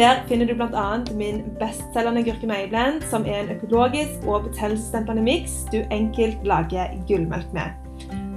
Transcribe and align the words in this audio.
Der 0.00 0.24
finner 0.28 0.46
du 0.46 0.54
bl.a. 0.54 1.04
min 1.14 1.56
bestselgende 1.58 2.24
gurkemeieblend, 2.24 3.02
som 3.10 3.24
er 3.26 3.40
en 3.40 3.50
økologisk 3.56 4.22
og 4.26 4.46
betennelsesdempende 4.46 5.22
miks 5.22 5.52
du 5.72 5.76
enkelt 5.92 6.46
lager 6.48 6.94
gullmelk 7.08 7.52
med. 7.52 7.74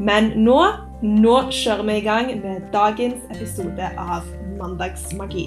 Men 0.10 0.28
nå, 0.44 0.58
nå 1.02 1.36
kjører 1.60 1.86
vi 1.88 1.96
i 2.02 2.04
gang 2.04 2.34
med 2.42 2.68
dagens 2.74 3.24
episode 3.32 3.88
av 3.96 4.28
Mandagsmagi. 4.60 5.46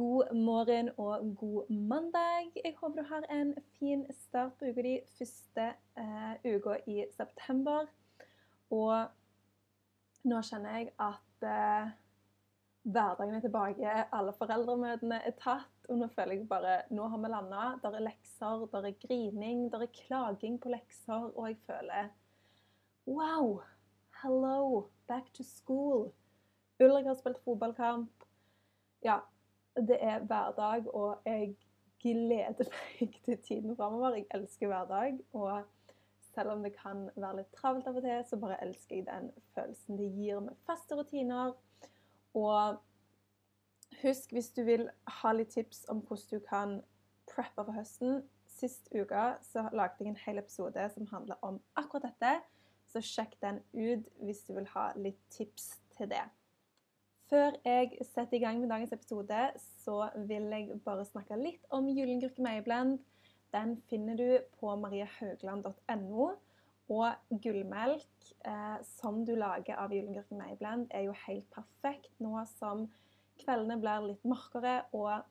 God 0.00 0.34
morgen 0.34 0.90
og 0.98 1.30
god 1.38 1.70
mandag. 1.70 2.50
Jeg 2.64 2.74
håper 2.80 3.02
du 3.04 3.08
har 3.12 3.30
en 3.38 3.54
fin 3.78 4.02
start 4.26 4.58
på 4.58 4.74
uka 4.74 4.82
di 4.82 4.98
første 5.14 5.70
eh, 5.94 6.34
uka 6.56 6.74
i 6.90 7.04
september. 7.14 7.86
Og 8.70 9.06
nå 10.24 10.42
kjenner 10.42 10.80
jeg 10.80 10.90
at 10.98 11.46
uh, 11.46 11.99
hverdagen 12.82 13.34
er 13.34 13.40
tilbake, 13.44 13.96
alle 14.16 14.32
foreldremøtene 14.38 15.20
er 15.26 15.34
tatt. 15.40 15.68
Og 15.90 15.98
nå 15.98 16.08
føler 16.14 16.38
jeg 16.38 16.48
bare 16.48 16.76
Nå 16.94 17.08
har 17.10 17.18
vi 17.18 17.30
landa. 17.32 17.64
Der 17.82 17.96
er 17.98 18.06
lekser, 18.06 18.66
der 18.72 18.86
er 18.88 19.00
grining, 19.06 19.66
der 19.72 19.84
er 19.84 19.94
klaging 19.94 20.60
på 20.60 20.72
lekser. 20.72 21.30
Og 21.34 21.48
jeg 21.48 21.58
føler 21.66 22.08
Wow! 23.06 23.60
Hello! 24.22 24.86
Back 25.08 25.32
to 25.34 25.42
school. 25.42 26.12
Ulrik 26.80 27.06
har 27.06 27.14
spilt 27.14 27.42
fotballkamp. 27.44 28.24
Ja, 29.04 29.18
det 29.76 29.98
er 30.00 30.18
hverdag, 30.18 30.94
og 30.94 31.18
jeg 31.24 31.56
gleder 32.02 32.68
meg 33.00 33.14
til 33.24 33.38
tiden 33.38 33.76
framover. 33.76 34.14
Jeg 34.14 34.26
elsker 34.34 34.66
hverdag. 34.66 35.18
Og 35.32 35.62
selv 36.34 36.50
om 36.50 36.62
det 36.62 36.74
kan 36.76 37.08
være 37.16 37.40
litt 37.40 37.52
travelt 37.56 37.88
av 37.88 37.98
og 37.98 38.06
til, 38.06 38.22
så 38.28 38.38
bare 38.40 38.60
elsker 38.64 39.00
jeg 39.00 39.08
den 39.08 39.32
følelsen 39.54 39.98
det 39.98 40.12
gir 40.14 40.40
med 40.44 40.56
faste 40.68 40.96
rutiner. 40.96 41.52
Og 42.34 42.78
husk, 44.02 44.32
hvis 44.32 44.50
du 44.56 44.62
vil 44.66 44.88
ha 45.20 45.32
litt 45.32 45.54
tips 45.56 45.84
om 45.90 46.02
hvordan 46.06 46.28
du 46.30 46.44
kan 46.46 46.76
preppe 47.30 47.64
for 47.64 47.74
høsten 47.76 48.22
Sist 48.50 48.90
uke 48.92 49.20
så 49.46 49.68
lagde 49.72 50.02
jeg 50.04 50.10
en 50.10 50.18
hel 50.24 50.40
episode 50.40 50.82
som 50.94 51.06
handler 51.12 51.38
om 51.46 51.60
akkurat 51.80 52.10
dette. 52.10 52.32
Så 52.90 53.00
sjekk 53.04 53.36
den 53.40 53.62
ut 53.72 54.08
hvis 54.20 54.42
du 54.48 54.52
vil 54.56 54.66
ha 54.74 54.90
litt 54.98 55.20
tips 55.32 55.70
til 55.96 56.10
det. 56.10 56.24
Før 57.30 57.54
jeg 57.64 57.94
setter 58.02 58.36
i 58.36 58.42
gang 58.42 58.58
med 58.58 58.72
dagens 58.72 58.92
episode, 58.92 59.38
så 59.84 60.08
vil 60.26 60.50
jeg 60.50 60.80
bare 60.84 61.06
snakke 61.06 61.38
litt 61.38 61.62
om 61.70 61.86
Gyllen 61.94 62.24
meieblend. 62.42 62.98
Den 63.54 63.76
finner 63.90 64.18
du 64.18 64.38
på 64.58 64.74
mariahaugland.no. 64.82 66.26
Og 66.90 67.38
gullmelk 67.44 68.30
eh, 68.46 68.78
som 68.98 69.20
du 69.26 69.36
lager 69.38 69.78
av 69.78 69.92
Gyllen 69.94 70.18
meieblend, 70.34 70.88
er 70.90 71.06
jo 71.06 71.14
helt 71.26 71.46
perfekt 71.54 72.10
nå 72.18 72.34
som 72.56 72.88
kveldene 73.40 73.78
blir 73.80 74.08
litt 74.08 74.24
mørkere 74.26 74.80
og 74.96 75.22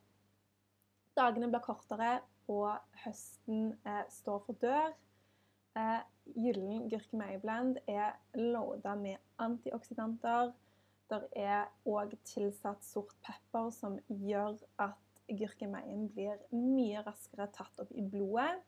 dagene 1.20 1.50
blir 1.52 1.64
kortere 1.66 2.14
og 2.50 2.80
høsten 3.04 3.74
eh, 3.84 4.06
står 4.14 4.40
for 4.48 4.62
dør. 4.64 4.96
Eh, 5.78 6.00
Gyllen 6.40 6.88
meieblend 7.20 7.82
er 7.90 8.16
loada 8.38 8.96
med 8.96 9.20
antioksidanter. 9.42 10.54
Der 11.10 11.26
er 11.36 11.70
òg 11.90 12.14
tilsatt 12.24 12.86
sort 12.86 13.16
pepper, 13.26 13.72
som 13.74 13.98
gjør 14.08 14.60
at 14.80 15.24
gurkemeien 15.30 16.08
blir 16.14 16.38
mye 16.54 17.02
raskere 17.06 17.50
tatt 17.54 17.82
opp 17.82 17.92
i 17.98 18.06
blodet. 18.06 18.60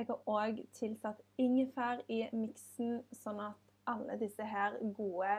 Jeg 0.00 0.06
har 0.08 0.20
òg 0.32 0.60
tilsatt 0.72 1.18
ingefær 1.36 1.98
i 2.08 2.22
miksen, 2.32 3.02
sånn 3.12 3.40
at 3.44 3.72
alle 3.90 4.14
disse 4.16 4.44
her 4.48 4.78
gode 4.96 5.34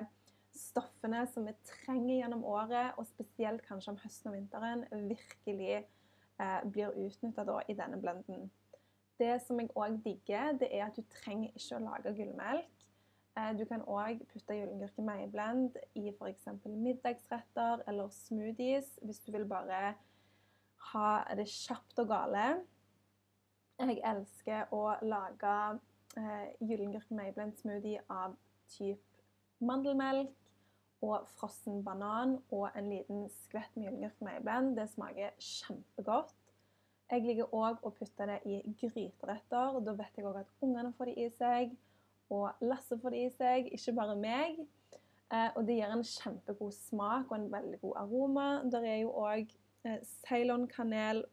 stoffene 0.53 1.23
som 1.31 1.47
vi 1.49 1.53
trenger 1.65 2.19
gjennom 2.19 2.43
året, 2.45 2.91
og 3.01 3.07
spesielt 3.09 3.63
kanskje 3.65 3.95
om 3.95 3.97
høsten 4.03 4.29
og 4.29 4.35
vinteren, 4.35 4.83
virkelig 5.09 5.79
eh, 5.79 6.59
blir 6.69 6.93
utnytta 6.93 7.45
i 7.73 7.77
denne 7.79 7.97
blenden. 8.03 8.51
Det 9.17 9.39
som 9.41 9.57
jeg 9.63 9.71
òg 9.73 9.97
digger, 10.05 10.53
det 10.61 10.69
er 10.69 10.85
at 10.91 10.99
du 10.99 11.09
trenger 11.09 11.55
ikke 11.57 11.79
å 11.79 11.85
lage 11.87 12.13
gullmelk. 12.19 12.85
Eh, 13.39 13.49
du 13.57 13.63
kan 13.65 13.81
òg 13.89 14.21
putte 14.29 14.59
gyllengurke 14.59 15.07
meieblend 15.07 15.79
i 15.97 16.11
f.eks. 16.11 16.45
middagsretter 16.67 17.81
eller 17.89 18.13
smoothies 18.13 18.93
hvis 19.01 19.23
du 19.25 19.33
vil 19.33 19.49
bare 19.49 19.95
ha 20.91 21.09
det 21.33 21.49
kjapt 21.49 22.05
og 22.05 22.13
gale. 22.13 22.45
Jeg 23.81 24.01
elsker 24.05 24.69
å 24.75 24.81
lage 25.01 25.53
eh, 26.19 26.51
gyllengurke 26.61 27.15
meiblend 27.17 27.55
smoothie 27.57 28.03
av 28.13 28.35
type 28.69 29.01
mandelmelk 29.65 30.35
og 31.01 31.25
frossen 31.37 31.81
banan 31.85 32.35
og 32.53 32.67
en 32.77 32.91
liten 32.91 33.23
skvett 33.41 33.73
med 33.75 33.87
gyllengurke 33.87 34.27
meiblend. 34.27 34.75
Det 34.77 34.85
smaker 34.91 35.33
kjempegodt. 35.41 36.35
Jeg 37.11 37.25
liker 37.25 37.55
òg 37.57 37.81
å 37.83 37.91
putte 37.95 38.27
det 38.29 38.37
i 38.47 38.59
gryteretter. 38.79 39.79
Da 39.83 39.95
vet 39.97 40.19
jeg 40.19 40.27
òg 40.29 40.43
at 40.43 40.53
ungene 40.63 40.93
får 40.97 41.09
det 41.09 41.17
i 41.17 41.31
seg, 41.39 41.73
og 42.31 42.61
Lasse 42.63 42.95
får 43.01 43.15
det 43.15 43.23
i 43.25 43.33
seg, 43.35 43.73
ikke 43.75 43.95
bare 43.97 44.15
meg. 44.19 44.61
Eh, 45.31 45.49
og 45.55 45.65
det 45.67 45.79
gir 45.79 45.91
en 45.91 46.05
kjempegod 46.05 46.77
smak 46.77 47.33
og 47.33 47.39
en 47.39 47.51
veldig 47.51 47.81
god 47.81 47.99
aroma. 48.05 48.47
Der 48.71 48.87
er 48.93 49.01
jo 49.01 49.11
òg 49.25 49.51
Eh, 49.83 50.01
Ceylon-kanel 50.27 51.23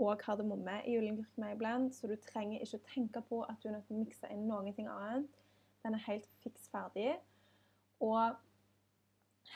og 0.00 0.18
kardemomme 0.18 0.80
i 0.88 0.94
julegurkemeieblend, 0.96 1.92
så 1.92 2.08
du 2.08 2.16
trenger 2.16 2.60
ikke 2.64 2.80
tenke 2.94 3.22
på 3.28 3.42
at 3.42 3.60
du 3.62 3.68
er 3.68 3.76
nødt 3.76 3.86
til 3.88 3.98
å 3.98 4.04
mikse 4.04 4.30
inn 4.32 4.46
noe 4.48 4.72
annet. 4.72 5.28
Den 5.84 5.96
er 5.96 6.06
helt 6.06 6.28
fiks 6.44 6.68
ferdig 6.72 7.12
og 8.00 8.36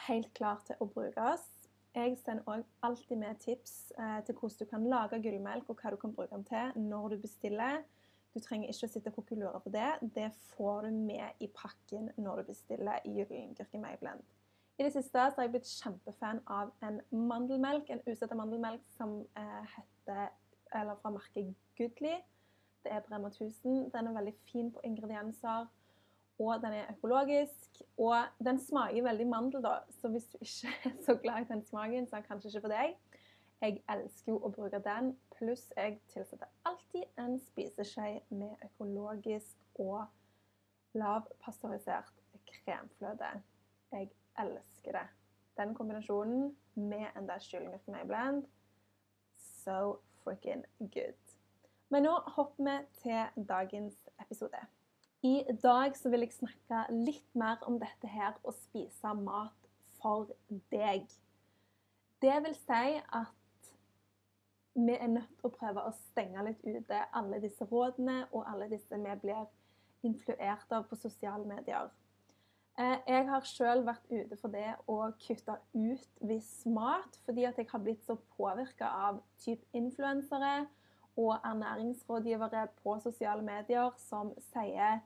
helt 0.07 0.31
klar 0.37 0.61
til 0.67 0.81
å 0.81 0.89
brukes. 0.89 1.45
Jeg 1.95 2.17
sender 2.19 2.49
òg 2.51 2.65
alltid 2.83 3.21
med 3.21 3.41
tips 3.41 3.93
eh, 3.99 4.21
til 4.27 4.35
hvordan 4.35 4.59
du 4.61 4.71
kan 4.71 4.87
lage 4.91 5.21
gullmelk, 5.23 5.69
og 5.71 5.81
hva 5.81 5.93
du 5.95 5.99
kan 6.01 6.15
bruke 6.17 6.35
den 6.35 6.47
til 6.49 6.89
når 6.91 7.15
du 7.15 7.21
bestiller. 7.23 7.85
Du 8.35 8.41
trenger 8.43 8.73
ikke 8.73 8.89
å 8.89 8.91
sitte 8.91 9.13
og 9.13 9.21
koke 9.21 9.39
lurer 9.39 9.63
på 9.63 9.71
det. 9.71 9.91
Det 10.17 10.33
får 10.57 10.89
du 10.89 10.97
med 11.05 11.45
i 11.45 11.49
pakken 11.55 12.11
når 12.19 12.43
du 12.43 12.51
bestiller 12.51 13.05
julegurkemeieblend. 13.05 13.61
gurkemeieblend. 13.61 14.34
I 14.79 14.83
det 14.83 14.93
siste 14.93 15.13
så 15.31 15.37
har 15.37 15.47
jeg 15.47 15.53
blitt 15.55 15.69
kjempefan 15.71 16.41
av 16.51 16.73
en 16.83 16.99
mandelmelk, 17.15 17.91
en 17.91 18.03
usetta 18.09 18.35
mandelmelk 18.35 18.83
som 18.97 19.21
eh, 19.39 19.77
heter 19.77 20.33
Eller 20.75 20.97
fra 21.03 21.13
merket 21.15 21.55
Goodly. 21.79 22.17
Det 22.83 22.93
er 22.93 23.05
Brema 23.07 23.29
1000. 23.29 23.91
Den 23.93 24.07
er 24.07 24.17
veldig 24.17 24.35
fin 24.51 24.73
på 24.73 24.81
ingredienser, 24.85 25.67
og 26.39 26.63
den 26.63 26.73
er 26.73 26.91
økologisk. 26.91 27.83
Og 27.97 28.17
den 28.45 28.59
smaker 28.59 29.03
veldig 29.03 29.27
mandel, 29.27 29.63
da, 29.63 29.77
så 30.01 30.09
hvis 30.09 30.27
du 30.33 30.39
ikke 30.41 30.73
er 30.91 30.97
så 31.07 31.15
glad 31.23 31.45
i 31.45 31.53
den 31.53 31.63
smaken, 31.65 32.09
så 32.09 32.17
er 32.17 32.21
den 32.21 32.29
kanskje 32.29 32.49
ikke 32.49 32.65
for 32.67 32.75
deg. 32.75 32.97
Jeg 33.63 33.79
elsker 33.89 34.33
jo 34.33 34.41
å 34.43 34.51
bruke 34.51 34.83
den, 34.83 35.15
pluss 35.39 35.71
jeg 35.77 36.01
tilsetter 36.11 36.51
alltid 36.69 37.07
en 37.23 37.39
spiseskje 37.39 38.21
med 38.35 38.67
økologisk 38.67 39.79
og 39.79 40.03
lavpasteurisert 40.99 42.13
kremfløte. 42.51 43.31
Jeg 43.93 44.11
elsker 44.39 44.99
det. 44.99 45.07
Den 45.59 45.75
kombinasjonen 45.75 46.57
med 46.75 47.07
en 47.15 47.29
dash 47.31 47.51
kyllingrømme 47.51 48.07
blend 48.09 48.45
so 49.65 49.99
freaking 50.23 50.65
good. 50.79 51.21
Men 51.89 52.03
nå 52.09 52.15
hopper 52.37 52.65
vi 52.65 52.77
til 53.03 53.47
dagens 53.49 54.09
episode. 54.21 54.61
I 55.23 55.43
dag 55.63 55.97
så 55.97 56.11
vil 56.13 56.27
jeg 56.27 56.37
snakke 56.37 56.81
litt 56.93 57.37
mer 57.39 57.63
om 57.65 57.79
dette 57.81 58.09
her 58.11 58.37
å 58.45 58.53
spise 58.53 59.15
mat 59.17 59.71
for 60.01 60.29
deg. 60.73 61.07
Det 62.21 62.35
vil 62.45 62.57
si 62.59 62.99
at 63.01 63.71
vi 64.75 64.97
er 64.99 65.09
nødt 65.09 65.31
til 65.39 65.49
å 65.49 65.55
prøve 65.55 65.85
å 65.87 65.95
stenge 66.11 66.45
litt 66.49 66.65
ute 66.67 67.05
alle 67.15 67.39
disse 67.41 67.65
rådene 67.71 68.25
og 68.33 68.49
alle 68.51 68.69
disse 68.73 68.99
vi 68.99 69.17
blir 69.23 69.47
influert 70.05 70.73
av 70.75 70.89
på 70.91 70.99
sosiale 70.99 71.47
medier. 71.49 71.93
Eh, 72.79 72.97
jeg 73.07 73.27
har 73.29 73.45
sjøl 73.47 73.85
vært 73.87 74.09
ute 74.11 74.37
for 74.41 74.51
det 74.51 74.67
å 74.91 74.97
kutte 75.23 75.55
ut 75.79 76.23
viss 76.27 76.65
mat, 76.67 77.21
fordi 77.23 77.45
at 77.47 77.59
jeg 77.61 77.69
har 77.71 77.83
blitt 77.85 78.03
så 78.03 78.17
påvirka 78.35 78.89
av 79.07 79.21
type 79.39 79.63
influensere 79.79 80.65
og 81.15 81.37
ernæringsrådgivere 81.47 82.65
på 82.83 82.97
sosiale 83.05 83.47
medier 83.47 83.93
som 84.03 84.33
sier 84.51 84.99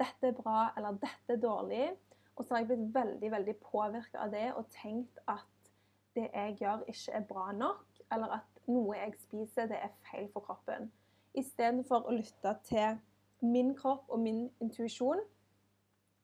'dette 0.00 0.30
er 0.30 0.38
bra' 0.38 0.72
eller 0.76 0.96
'dette 0.96 1.36
er 1.36 1.42
dårlig'. 1.42 1.98
Og 2.36 2.44
så 2.44 2.54
har 2.54 2.60
jeg 2.60 2.68
blitt 2.68 2.94
veldig 2.94 3.30
veldig 3.30 3.56
påvirka 3.56 4.18
av 4.18 4.30
det 4.30 4.54
og 4.54 4.70
tenkt 4.70 5.18
at 5.28 5.72
det 6.14 6.30
jeg 6.34 6.56
gjør, 6.60 6.84
ikke 6.88 7.12
er 7.12 7.20
bra 7.28 7.52
nok, 7.52 7.84
eller 8.12 8.28
at 8.40 8.62
noe 8.66 8.96
jeg 8.96 9.12
spiser, 9.18 9.66
det 9.66 9.76
er 9.76 9.92
feil 10.10 10.32
for 10.32 10.40
kroppen. 10.40 10.92
istedenfor 11.34 12.08
å 12.08 12.10
lytte 12.10 12.56
til 12.64 12.98
min 13.40 13.74
kropp 13.76 14.08
og 14.08 14.18
min 14.20 14.50
intuisjon, 14.60 15.20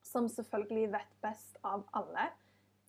som 0.06 0.28
selvfølgelig 0.30 0.92
vet 0.94 1.12
best 1.24 1.58
av 1.66 1.84
alle. 1.96 2.30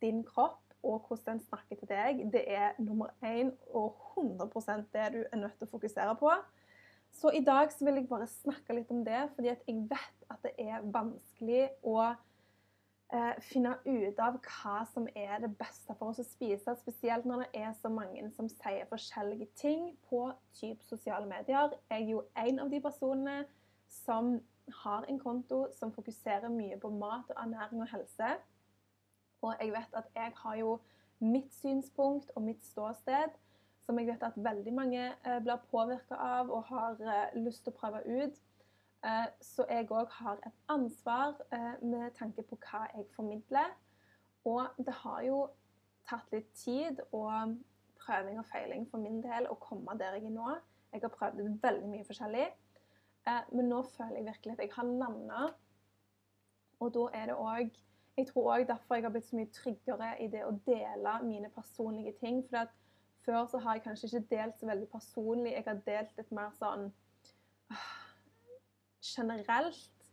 Din 0.01 0.23
kropp 0.27 0.61
og 0.83 1.07
hvordan 1.07 1.37
den 1.37 1.39
snakker 1.43 1.75
til 1.75 1.89
deg, 1.89 2.21
det 2.33 2.43
er 2.47 2.77
nummer 2.77 3.09
én 3.25 3.51
og 3.73 3.97
100% 4.17 4.85
det 4.93 5.07
du 5.13 5.19
er 5.31 5.41
nødt 5.41 5.57
til 5.57 5.67
å 5.67 5.73
fokusere 5.73 6.15
på. 6.19 6.31
Så 7.11 7.31
i 7.33 7.43
dag 7.43 7.71
så 7.73 7.85
vil 7.85 7.99
jeg 7.99 8.07
bare 8.09 8.27
snakke 8.29 8.75
litt 8.77 8.91
om 8.93 9.03
det, 9.05 9.25
fordi 9.35 9.49
jeg 9.49 9.83
vet 9.89 10.25
at 10.29 10.43
det 10.45 10.53
er 10.61 10.85
vanskelig 10.93 11.63
å 11.87 11.97
eh, 12.03 13.33
finne 13.49 13.73
ut 13.87 14.19
av 14.21 14.37
hva 14.43 14.81
som 14.91 15.07
er 15.15 15.39
det 15.41 15.53
beste 15.57 15.95
for 15.97 16.11
oss 16.11 16.21
å 16.21 16.27
spise, 16.27 16.75
spesielt 16.81 17.25
når 17.25 17.45
det 17.45 17.63
er 17.63 17.73
så 17.81 17.89
mange 17.89 18.27
som 18.35 18.49
sier 18.51 18.85
forskjellige 18.91 19.49
ting 19.57 19.89
på 20.11 20.27
typ 20.59 20.83
sosiale 20.85 21.25
medier. 21.29 21.73
Jeg 21.89 22.03
er 22.03 22.11
jo 22.11 22.21
en 22.37 22.61
av 22.63 22.69
de 22.73 22.83
personene 22.83 23.39
som 24.03 24.37
har 24.83 25.05
en 25.07 25.19
konto 25.19 25.67
som 25.79 25.91
fokuserer 25.91 26.49
mye 26.49 26.77
på 26.79 26.89
mat 26.89 27.29
og 27.29 27.43
ernæring 27.43 27.81
og 27.81 27.91
helse. 27.91 28.29
Og 29.41 29.55
jeg 29.61 29.71
vet 29.71 29.93
at 29.93 30.07
jeg 30.15 30.31
har 30.35 30.55
jo 30.55 30.79
mitt 31.19 31.53
synspunkt 31.53 32.31
og 32.35 32.41
mitt 32.41 32.65
ståsted, 32.65 33.29
som 33.85 33.99
jeg 33.99 34.07
vet 34.07 34.23
at 34.23 34.35
veldig 34.35 34.73
mange 34.73 35.03
eh, 35.25 35.39
blir 35.43 35.61
påvirka 35.71 36.15
av 36.15 36.49
og 36.51 36.63
har 36.67 36.99
eh, 36.99 37.37
lyst 37.39 37.63
til 37.63 37.73
å 37.73 37.77
prøve 37.79 38.01
ut. 38.03 38.41
Eh, 39.05 39.27
så 39.41 39.65
jeg 39.69 39.87
òg 39.91 40.11
har 40.19 40.41
et 40.45 40.57
ansvar 40.73 41.37
med 41.81 42.11
tanke 42.17 42.43
på 42.43 42.59
hva 42.67 42.87
jeg 42.93 43.07
formidler. 43.15 43.71
Og 44.45 44.67
det 44.77 44.93
har 45.03 45.21
jo 45.23 45.39
tatt 46.07 46.31
litt 46.31 46.51
tid 46.55 46.99
og 47.11 47.55
prøving 47.99 48.39
og 48.39 48.47
feiling 48.51 48.87
for 48.91 49.03
min 49.03 49.21
del 49.23 49.47
å 49.51 49.59
komme 49.61 49.95
der 49.99 50.17
jeg 50.17 50.29
er 50.29 50.35
nå. 50.35 50.55
Jeg 50.93 51.03
har 51.03 51.13
prøvd 51.13 51.59
veldig 51.63 51.89
mye 51.91 52.07
forskjellig. 52.07 52.47
Men 53.51 53.69
nå 53.71 53.81
føler 53.95 54.19
jeg 54.19 54.29
virkelig 54.29 54.53
at 54.55 54.63
jeg 54.63 54.75
har 54.75 54.89
landa. 55.03 55.47
Og 56.79 56.93
da 56.95 57.07
er 57.17 57.31
det 57.31 57.37
òg 57.41 57.83
jeg 58.17 58.27
tror 58.31 58.47
òg 58.55 58.63
derfor 58.67 58.95
jeg 58.97 59.03
har 59.05 59.11
blitt 59.13 59.27
så 59.27 59.37
mye 59.37 59.49
tryggere 59.53 60.07
i 60.25 60.27
det 60.33 60.39
å 60.45 60.55
dele 60.65 61.11
mine 61.21 61.51
personlige 61.53 62.15
ting. 62.17 62.39
For 62.49 62.63
at 62.63 62.71
før 63.25 63.45
så 63.51 63.59
har 63.61 63.77
jeg 63.77 63.83
kanskje 63.83 64.07
ikke 64.07 64.29
delt 64.31 64.57
så 64.57 64.69
veldig 64.69 64.87
personlig. 64.89 65.51
Jeg 65.53 65.67
har 65.67 65.83
delt 65.85 66.17
litt 66.17 66.31
mer 66.33 66.55
sånn 66.57 66.87
uh, 67.69 67.91
generelt. 69.05 70.09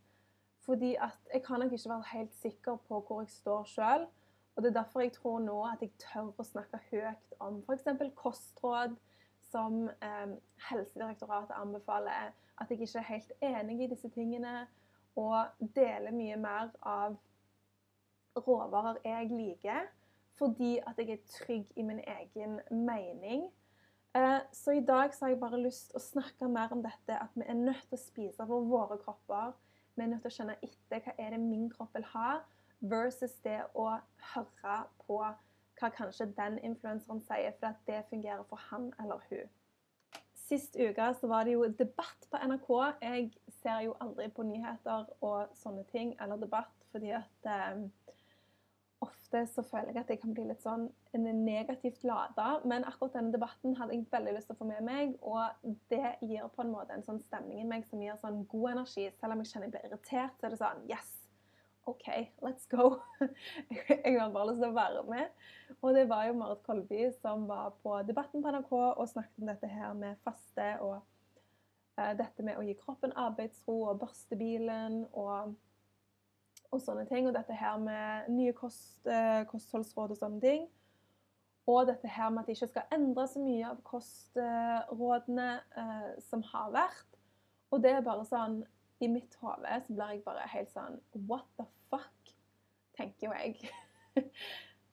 Fordi 0.67 0.95
at 1.01 1.33
jeg 1.33 1.45
har 1.49 1.63
nok 1.63 1.73
ikke 1.73 1.95
vært 1.95 2.13
helt 2.13 2.37
sikker 2.43 2.77
på 2.89 3.01
hvor 3.09 3.25
jeg 3.25 3.33
står 3.33 3.65
sjøl. 3.73 4.07
Og 4.55 4.63
det 4.63 4.71
er 4.71 4.79
derfor 4.83 5.01
jeg 5.01 5.17
tror 5.17 5.41
nå 5.41 5.57
at 5.67 5.81
jeg 5.83 5.97
tør 6.05 6.31
å 6.37 6.47
snakke 6.47 6.81
høyt 6.91 7.35
om 7.43 7.63
f.eks. 7.65 7.89
kostråd 8.21 8.95
som 9.49 9.89
eh, 9.89 10.37
Helsedirektoratet 10.69 11.57
anbefaler. 11.59 12.37
At 12.61 12.71
jeg 12.71 12.81
ikke 12.81 12.99
er 12.99 13.11
helt 13.11 13.33
enig 13.43 13.81
i 13.85 13.91
disse 13.91 14.09
tingene. 14.09 14.67
Og 15.17 15.47
deler 15.77 16.15
mye 16.15 16.37
mer 16.37 16.71
av 16.83 17.17
råvarer 18.37 18.99
jeg 19.05 19.29
liker, 19.31 19.87
fordi 20.39 20.79
at 20.87 20.99
jeg 20.99 21.11
er 21.15 21.29
trygg 21.31 21.69
i 21.77 21.83
min 21.83 22.01
egen 22.01 22.59
mening. 22.71 23.45
Eh, 24.17 24.41
så 24.53 24.71
i 24.71 24.81
dag 24.81 25.15
så 25.15 25.25
har 25.25 25.29
jeg 25.29 25.41
bare 25.41 25.63
lyst 25.63 25.91
til 25.91 25.99
å 25.99 26.03
snakke 26.03 26.49
mer 26.51 26.75
om 26.75 26.83
dette, 26.83 27.15
at 27.15 27.31
vi 27.35 27.47
er 27.47 27.59
nødt 27.59 27.87
til 27.89 27.99
å 27.99 28.03
spise 28.03 28.47
for 28.47 28.67
våre 28.71 28.99
kropper. 29.03 29.55
Vi 29.95 30.03
er 30.03 30.11
nødt 30.11 30.23
til 30.27 30.31
å 30.31 30.37
skjønne 30.37 30.59
etter 30.63 31.03
hva 31.03 31.15
er 31.19 31.35
det 31.35 31.41
min 31.43 31.69
kropp 31.71 31.95
vil 31.95 32.07
ha, 32.13 32.39
versus 32.85 33.35
det 33.47 33.61
å 33.75 33.89
høre 34.35 34.79
på 35.07 35.19
hva 35.81 35.91
kanskje 35.91 36.31
den 36.37 36.59
influenseren 36.63 37.23
sier, 37.27 37.55
for 37.59 37.73
at 37.73 37.87
det 37.87 38.05
fungerer 38.11 38.47
for 38.51 38.63
han 38.71 38.93
eller 39.03 39.23
hun. 39.31 39.51
Sist 40.45 40.77
uke 40.77 41.07
så 41.17 41.29
var 41.31 41.47
det 41.47 41.55
jo 41.55 41.65
debatt 41.73 42.27
på 42.31 42.37
NRK. 42.37 42.71
Jeg 43.01 43.31
ser 43.63 43.87
jo 43.87 43.95
aldri 44.05 44.29
på 44.29 44.45
nyheter 44.45 45.07
og 45.25 45.55
sånne 45.57 45.87
ting, 45.93 46.13
eller 46.21 46.41
debatt, 46.41 46.75
fordi 46.93 47.15
at 47.17 47.49
eh, 47.49 47.81
ofte 49.05 49.45
så 49.51 49.65
føler 49.65 49.95
jeg 49.95 50.03
at 50.03 50.13
jeg 50.13 50.21
kan 50.21 50.37
bli 50.37 50.45
litt 50.51 50.63
sånn 50.65 50.87
negativt 51.17 52.05
lada. 52.05 52.59
Men 52.69 52.85
akkurat 52.85 53.17
denne 53.17 53.33
debatten 53.33 53.77
hadde 53.81 53.97
jeg 53.97 54.07
veldig 54.13 54.37
lyst 54.37 54.53
til 54.53 54.59
å 54.59 54.61
få 54.61 54.69
med 54.69 54.85
meg, 54.85 55.17
og 55.25 55.75
det 55.93 56.17
gir 56.21 56.49
på 56.53 56.65
en 56.65 56.73
måte 56.77 56.97
en 56.97 57.07
sånn 57.07 57.23
stemning 57.25 57.65
i 57.65 57.69
meg 57.69 57.89
som 57.89 58.05
gir 58.05 58.21
sånn 58.21 58.45
god 58.53 58.77
energi. 58.77 59.09
Selv 59.17 59.37
om 59.37 59.45
jeg 59.45 59.55
kjenner 59.55 59.71
jeg 59.71 59.77
blir 59.79 59.91
irritert, 59.91 60.37
så 60.37 60.49
er 60.49 60.57
det 60.57 60.61
sånn 60.61 60.89
Yes! 60.93 61.24
OK, 61.87 62.07
let's 62.43 62.69
go. 62.71 63.01
jeg 63.71 64.21
har 64.21 64.31
bare 64.33 64.51
lyst 64.51 64.63
til 64.63 64.71
å 64.71 64.77
være 64.77 65.03
med. 65.09 65.43
Og 65.81 65.97
det 65.97 66.07
var 66.09 66.29
jo 66.29 66.39
Marit 66.39 66.63
Kolby 66.65 67.11
som 67.19 67.45
var 67.51 67.75
på 67.83 67.99
Debatten 68.09 68.45
på 68.45 68.55
NRK 68.55 68.73
og 68.77 69.05
snakket 69.11 69.43
om 69.43 69.51
dette 69.53 69.69
her 69.69 69.93
med 69.99 70.17
faste 70.25 70.71
og 70.85 70.97
uh, 72.01 72.13
dette 72.17 72.47
med 72.47 72.57
å 72.57 72.65
gi 72.65 72.77
kroppen 72.79 73.13
arbeidsro 73.13 73.83
og 73.91 74.01
børste 74.01 74.39
bilen 74.41 75.05
og 75.13 75.55
og 76.75 76.83
sånne 76.83 77.05
ting. 77.09 77.29
Og 77.29 77.35
dette 77.37 77.57
her 77.57 77.79
med 77.79 78.31
nye 78.35 78.55
kost, 78.57 79.07
eh, 79.07 79.45
kostholdsråd 79.51 80.15
og 80.15 80.21
sånne 80.21 80.41
ting. 80.43 80.67
Og 81.71 81.87
dette 81.89 82.09
her 82.09 82.31
med 82.31 82.43
at 82.43 82.47
de 82.47 82.57
ikke 82.57 82.73
skal 82.73 82.93
endre 82.93 83.27
så 83.29 83.41
mye 83.41 83.71
av 83.71 83.81
kostrådene 83.87 85.51
eh, 85.81 86.09
som 86.27 86.43
har 86.53 86.73
vært. 86.75 87.21
Og 87.73 87.83
det 87.83 87.95
er 87.95 88.07
bare 88.07 88.27
sånn 88.29 88.63
I 89.05 89.09
mitt 89.13 89.37
hode 89.43 89.81
så 89.87 89.95
blir 89.95 90.15
jeg 90.15 90.25
bare 90.27 90.49
helt 90.55 90.73
sånn 90.73 91.01
What 91.29 91.49
the 91.61 91.67
fuck? 91.93 92.35
tenker 92.95 93.27
jo 93.27 93.33
jeg. 93.35 93.71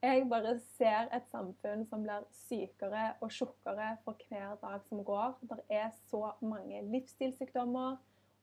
jeg 0.07 0.23
bare 0.29 0.55
ser 0.77 1.11
et 1.13 1.27
samfunn 1.29 1.85
som 1.89 2.01
blir 2.03 2.25
sykere 2.33 3.11
og 3.21 3.29
tjukkere 3.31 3.91
for 4.05 4.17
hver 4.27 4.55
dag 4.63 4.87
som 4.89 5.03
går. 5.05 5.35
Det 5.51 5.59
er 5.69 5.91
så 6.09 6.31
mange 6.41 6.81
livsstilssykdommer. 6.89 7.99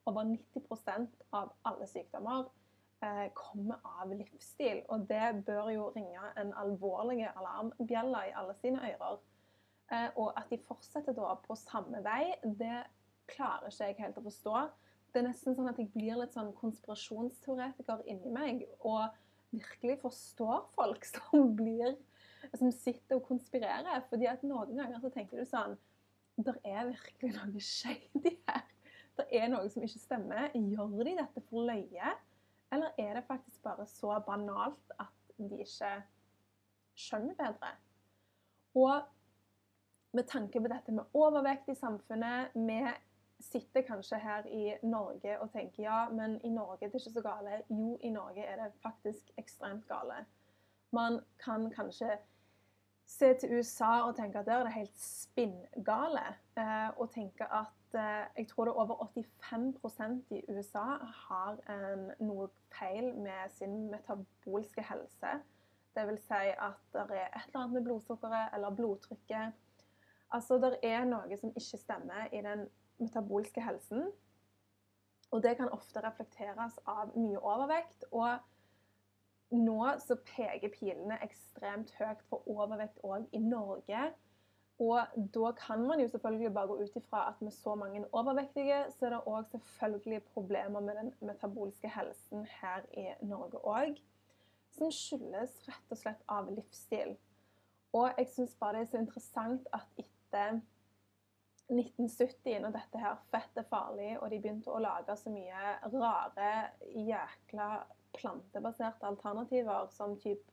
Over 0.09 0.25
90% 0.31 1.27
av 1.37 1.51
alle 1.69 1.89
sykdommer 1.91 2.47
Eh, 3.01 3.31
kommer 3.35 3.79
av 3.83 4.11
livsstil. 4.11 4.81
Og 4.89 5.05
det 5.07 5.45
bør 5.47 5.69
jo 5.71 5.85
ringe 5.95 6.31
en 6.41 6.49
alvorlig 6.59 7.29
alarmbjelle 7.29 8.25
i 8.27 8.33
alle 8.41 8.57
sine 8.59 8.81
ører. 8.89 9.21
Eh, 9.93 10.09
og 10.17 10.33
at 10.35 10.51
de 10.51 10.59
fortsetter 10.67 11.15
da 11.15 11.37
på 11.45 11.55
samme 11.55 12.03
vei, 12.03 12.35
det 12.43 12.81
klarer 13.31 13.71
ikke 13.71 13.87
jeg 13.87 13.99
helt 14.01 14.19
å 14.19 14.25
forstå. 14.25 14.65
Det 15.19 15.25
er 15.25 15.33
nesten 15.33 15.57
sånn 15.59 15.67
at 15.67 15.79
jeg 15.83 15.89
blir 15.91 16.15
litt 16.15 16.37
sånn 16.37 16.53
konspirasjonsteoretiker 16.55 18.05
inni 18.07 18.31
meg 18.31 18.61
og 18.87 19.17
virkelig 19.51 19.97
forstår 20.05 20.69
folk 20.77 21.09
som 21.11 21.57
blir 21.59 21.97
som 22.53 22.71
sitter 22.71 23.17
og 23.17 23.25
konspirerer. 23.27 24.05
fordi 24.13 24.29
at 24.31 24.45
noen 24.47 24.79
ganger 24.79 25.03
så 25.03 25.11
tenker 25.11 25.41
du 25.41 25.49
sånn 25.51 25.75
Det 26.39 26.55
er 26.63 26.87
virkelig 26.93 27.33
noe 27.35 27.65
shady 27.67 28.37
her. 28.47 28.63
Det 29.19 29.27
er 29.35 29.51
noe 29.51 29.67
som 29.75 29.83
ikke 29.83 30.05
stemmer. 30.05 30.55
Gjør 30.55 30.95
de 31.03 31.17
dette 31.19 31.43
for 31.49 31.67
løye? 31.67 32.15
Eller 32.71 32.95
er 33.03 33.19
det 33.19 33.27
faktisk 33.27 33.59
bare 33.67 33.91
så 33.91 34.21
banalt 34.23 34.95
at 35.03 35.35
de 35.35 35.65
ikke 35.67 35.97
skjønner 36.95 37.35
bedre? 37.43 37.75
Og 38.79 39.03
med 40.15 40.31
tanke 40.31 40.63
på 40.63 40.71
dette 40.71 40.95
med 40.95 41.11
overvekt 41.19 41.75
i 41.75 41.81
samfunnet 41.83 42.55
Vi 42.55 42.81
sitter 43.41 43.85
kanskje 43.87 44.19
her 44.19 44.47
i 44.47 44.75
Norge 44.83 45.39
og 45.41 45.53
tenker 45.53 45.83
ja, 45.83 46.09
men 46.11 46.41
i 46.45 46.51
Norge 46.51 46.87
er 46.87 46.91
det 46.91 47.01
ikke 47.01 47.15
så 47.15 47.23
gale. 47.23 47.63
Jo, 47.71 47.99
i 48.01 48.11
Norge 48.11 48.45
er 48.45 48.63
det 48.63 48.73
faktisk 48.83 49.31
ekstremt 49.39 49.87
gale. 49.89 50.25
Man 50.91 51.21
kan 51.45 51.71
kanskje 51.71 52.19
se 53.07 53.35
til 53.41 53.59
USA 53.59 54.03
og 54.05 54.17
tenke 54.17 54.39
at 54.39 54.47
der 54.47 54.61
er 54.61 54.69
det 54.69 54.73
helt 54.73 55.01
spinngale. 55.01 56.27
Eh, 56.59 56.91
og 57.01 57.11
tenke 57.15 57.47
at 57.53 57.79
Eh, 57.95 58.27
jeg 58.37 58.49
tror 58.49 58.65
det 58.65 58.71
er 58.71 58.75
over 58.75 59.11
85% 59.17 60.35
i 60.35 60.45
USA 60.49 60.89
har 61.29 61.57
en, 61.73 62.11
noe 62.21 62.49
feil 62.79 63.15
med 63.17 63.49
sin 63.51 63.91
metabolske 63.91 64.85
helse. 64.85 65.31
Det 65.97 66.05
vil 66.07 66.19
si 66.21 66.51
at 66.53 66.83
det 66.93 67.07
er 67.17 67.31
et 67.33 67.47
eller 67.47 67.63
annet 67.63 67.79
med 67.79 67.87
blodsukkeret 67.89 68.55
eller 68.55 68.77
blodtrykket. 68.77 69.57
Altså, 70.31 70.59
det 70.61 70.77
er 70.83 71.09
noe 71.09 71.37
som 71.41 71.55
ikke 71.57 71.81
stemmer 71.81 72.29
i 72.33 72.43
den 72.45 72.69
metabolske 72.99 73.63
helsen. 73.63 74.09
Og 75.31 75.43
det 75.43 75.57
kan 75.59 75.73
ofte 75.75 76.01
reflekteres 76.05 76.79
av 76.89 77.13
mye 77.17 77.41
overvekt. 77.41 78.07
Og 78.13 78.39
nå 79.57 79.83
så 80.05 80.17
peker 80.29 80.73
pilene 80.73 81.21
ekstremt 81.25 81.93
høyt 81.99 82.25
for 82.31 82.49
overvekt 82.49 83.01
òg 83.05 83.29
i 83.33 83.43
Norge. 83.43 84.09
Og 84.79 85.15
da 85.35 85.53
kan 85.59 85.83
man 85.87 86.01
jo 86.01 86.09
selvfølgelig 86.09 86.55
bare 86.55 86.67
gå 86.71 86.77
ut 86.83 86.97
ifra 86.97 87.25
at 87.29 87.41
med 87.43 87.51
så 87.51 87.75
mange 87.75 88.05
overvektige, 88.13 88.85
så 88.93 89.07
er 89.07 89.11
det 89.11 89.25
òg 89.27 89.45
selvfølgelig 89.51 90.23
problemer 90.23 90.81
med 90.81 90.95
den 91.01 91.15
metabolske 91.21 91.91
helsen 91.91 92.47
her 92.61 92.87
i 92.93 93.09
Norge 93.27 93.59
òg. 93.59 93.99
Som 94.71 94.93
skyldes 94.95 95.65
rett 95.69 95.91
og 95.91 95.99
slett 95.99 96.23
av 96.29 96.53
livsstil. 96.55 97.17
Og 97.93 98.11
jeg 98.19 98.29
syns 98.35 98.55
bare 98.61 98.79
det 98.79 98.87
er 98.87 98.91
så 98.93 99.03
interessant 99.03 99.69
at 99.73 100.05
etter 100.05 100.61
1970, 101.69 102.61
når 102.65 102.75
dette 102.79 103.01
her 103.03 103.17
fett 103.33 103.59
er 103.61 103.67
farlig, 103.69 104.15
og 104.19 104.31
de 104.33 104.41
begynte 104.41 104.73
å 104.73 104.81
lage 104.81 105.17
så 105.21 105.33
mye 105.33 105.75
rare, 105.93 106.53
jækla 106.97 107.69
plantebaserte 108.17 109.07
alternativer 109.07 109.91
som 109.93 110.15
type 110.21 110.49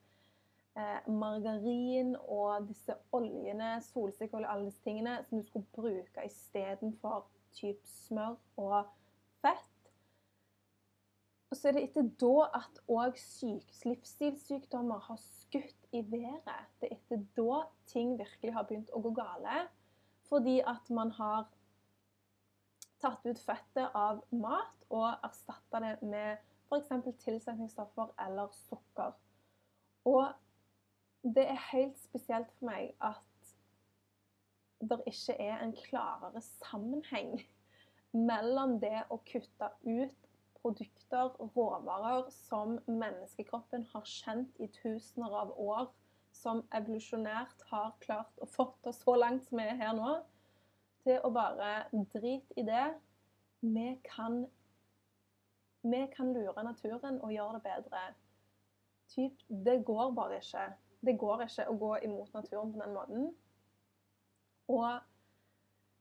eh, 0.75 1.07
margarin 1.07 2.15
og 2.19 2.67
disse 2.67 2.97
oljene, 3.15 3.77
solsikkeolje, 3.87 4.49
alle 4.49 4.67
disse 4.67 4.83
tingene, 4.83 5.21
som 5.29 5.39
du 5.39 5.47
skulle 5.47 5.71
bruke 5.77 6.27
istedenfor 6.27 7.23
type 7.55 7.87
smør 7.87 8.35
og 8.59 8.91
fett. 9.45 9.71
Og 11.53 11.57
så 11.57 11.69
er 11.69 11.77
det 11.77 11.85
etter 11.87 12.07
da 12.19 12.49
at 12.59 12.79
òg 12.91 13.15
livsstilssykdommer 13.85 14.99
har 15.07 15.19
skutt 15.23 15.89
i 15.95 16.01
været. 16.11 16.71
Det 16.81 16.89
er 16.89 16.97
etter 16.97 17.21
da 17.37 17.61
ting 17.87 18.17
virkelig 18.19 18.51
har 18.57 18.67
begynt 18.67 18.91
å 18.91 18.99
gå 19.05 19.13
gale. 19.15 19.61
Fordi 20.29 20.59
at 20.65 20.89
man 20.89 21.11
har 21.19 21.45
tatt 23.03 23.25
ut 23.25 23.39
fettet 23.45 23.93
av 23.93 24.23
mat 24.33 24.87
og 24.89 25.07
erstatta 25.25 25.81
det 25.83 25.93
med 26.01 26.41
f.eks. 26.69 26.91
tilsetningsstoffer 27.21 28.13
eller 28.25 28.49
sukker. 28.65 29.13
Og 30.05 30.25
det 31.35 31.45
er 31.49 31.67
helt 31.71 31.97
spesielt 31.99 32.51
for 32.57 32.69
meg 32.69 32.93
at 33.01 33.21
det 34.85 35.01
ikke 35.09 35.37
er 35.41 35.61
en 35.63 35.73
klarere 35.77 36.41
sammenheng 36.45 37.39
mellom 38.15 38.77
det 38.81 39.05
å 39.11 39.17
kutte 39.27 39.71
ut 39.85 40.29
produkter, 40.61 41.33
råvarer, 41.55 42.29
som 42.47 42.79
menneskekroppen 42.89 43.85
har 43.91 44.05
kjent 44.09 44.61
i 44.61 44.69
tusener 44.73 45.33
av 45.41 45.53
år, 45.61 45.91
som 46.41 46.61
evolusjonært 46.75 47.65
har 47.71 47.95
klart 48.03 48.43
å 48.43 48.47
fått 48.49 48.89
oss 48.89 49.01
så 49.03 49.15
langt 49.19 49.47
som 49.47 49.59
vi 49.59 49.67
er 49.69 49.79
her 49.79 49.95
nå, 49.97 50.17
til 51.05 51.21
å 51.23 51.31
bare 51.33 51.87
drite 51.93 52.57
i 52.59 52.65
det. 52.65 52.85
Vi 53.65 53.87
kan, 54.05 54.43
vi 55.85 56.03
kan 56.13 56.33
lure 56.35 56.65
naturen 56.65 57.21
og 57.21 57.33
gjøre 57.33 57.59
det 57.59 57.65
bedre. 57.65 58.05
Typ, 59.13 59.41
det 59.47 59.79
går 59.85 60.13
bare 60.17 60.41
ikke. 60.41 60.69
Det 61.05 61.17
går 61.21 61.45
ikke 61.45 61.67
å 61.69 61.75
gå 61.81 61.91
imot 62.07 62.33
naturen 62.33 62.71
på 62.73 62.81
den 62.81 62.95
måten. 62.95 63.27
Og 64.73 64.87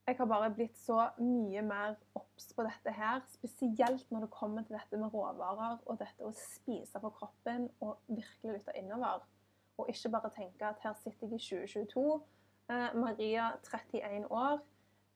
jeg 0.05 0.17
har 0.19 0.29
bare 0.29 0.51
blitt 0.53 0.77
så 0.77 0.99
mye 1.17 1.63
mer 1.65 1.95
obs 2.17 2.51
på 2.57 2.65
dette 2.67 2.93
her. 2.93 3.23
Spesielt 3.33 4.11
når 4.13 4.27
det 4.27 4.35
kommer 4.37 4.65
til 4.65 4.77
dette 4.77 5.01
med 5.01 5.13
råvarer 5.13 5.79
og 5.85 6.01
dette 6.01 6.27
å 6.27 6.33
spise 6.37 7.01
på 7.01 7.13
kroppen 7.19 7.71
og 7.85 8.01
virkelig 8.09 8.59
lytte 8.59 8.77
innover. 8.81 9.25
Og 9.79 9.89
ikke 9.89 10.11
bare 10.15 10.31
tenke 10.37 10.67
at 10.67 10.81
her 10.83 10.95
sitter 10.95 11.27
jeg 11.27 11.33
i 11.33 11.39
2022, 11.39 12.23
eh, 12.71 12.95
Maria 12.95 13.51
31 13.65 14.31
år. 14.31 14.59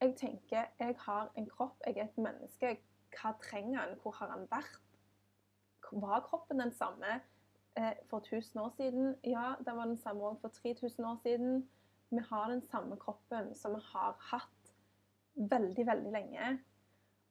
Jeg 0.01 0.15
tenker 0.17 0.65
jeg 0.79 0.97
har 0.99 1.33
en 1.37 1.49
kropp, 1.49 1.81
jeg 1.87 1.97
er 1.97 2.05
et 2.05 2.19
menneske. 2.19 2.79
Hva 3.15 3.33
trenger 3.43 3.81
han? 3.81 3.97
Hvor 4.03 4.11
har 4.19 4.31
han 4.31 4.47
vært? 4.51 4.81
Var 5.93 6.21
kroppen 6.21 6.61
den 6.61 6.73
samme 6.73 7.21
eh, 7.77 7.95
for 8.11 8.19
1000 8.19 8.61
år 8.61 8.71
siden? 8.77 9.17
Ja, 9.25 9.55
den 9.67 9.77
var 9.77 9.87
den 9.87 9.99
samme 9.99 10.23
òg 10.23 10.41
for 10.41 10.49
3000 10.49 11.07
år 11.07 11.17
siden. 11.23 11.69
Vi 12.11 12.19
har 12.31 12.51
den 12.51 12.63
samme 12.63 12.97
kroppen 12.97 13.55
som 13.55 13.75
vi 13.75 13.81
har 13.93 14.17
hatt 14.31 14.75
veldig, 15.35 15.87
veldig 15.87 16.13
lenge. 16.13 16.59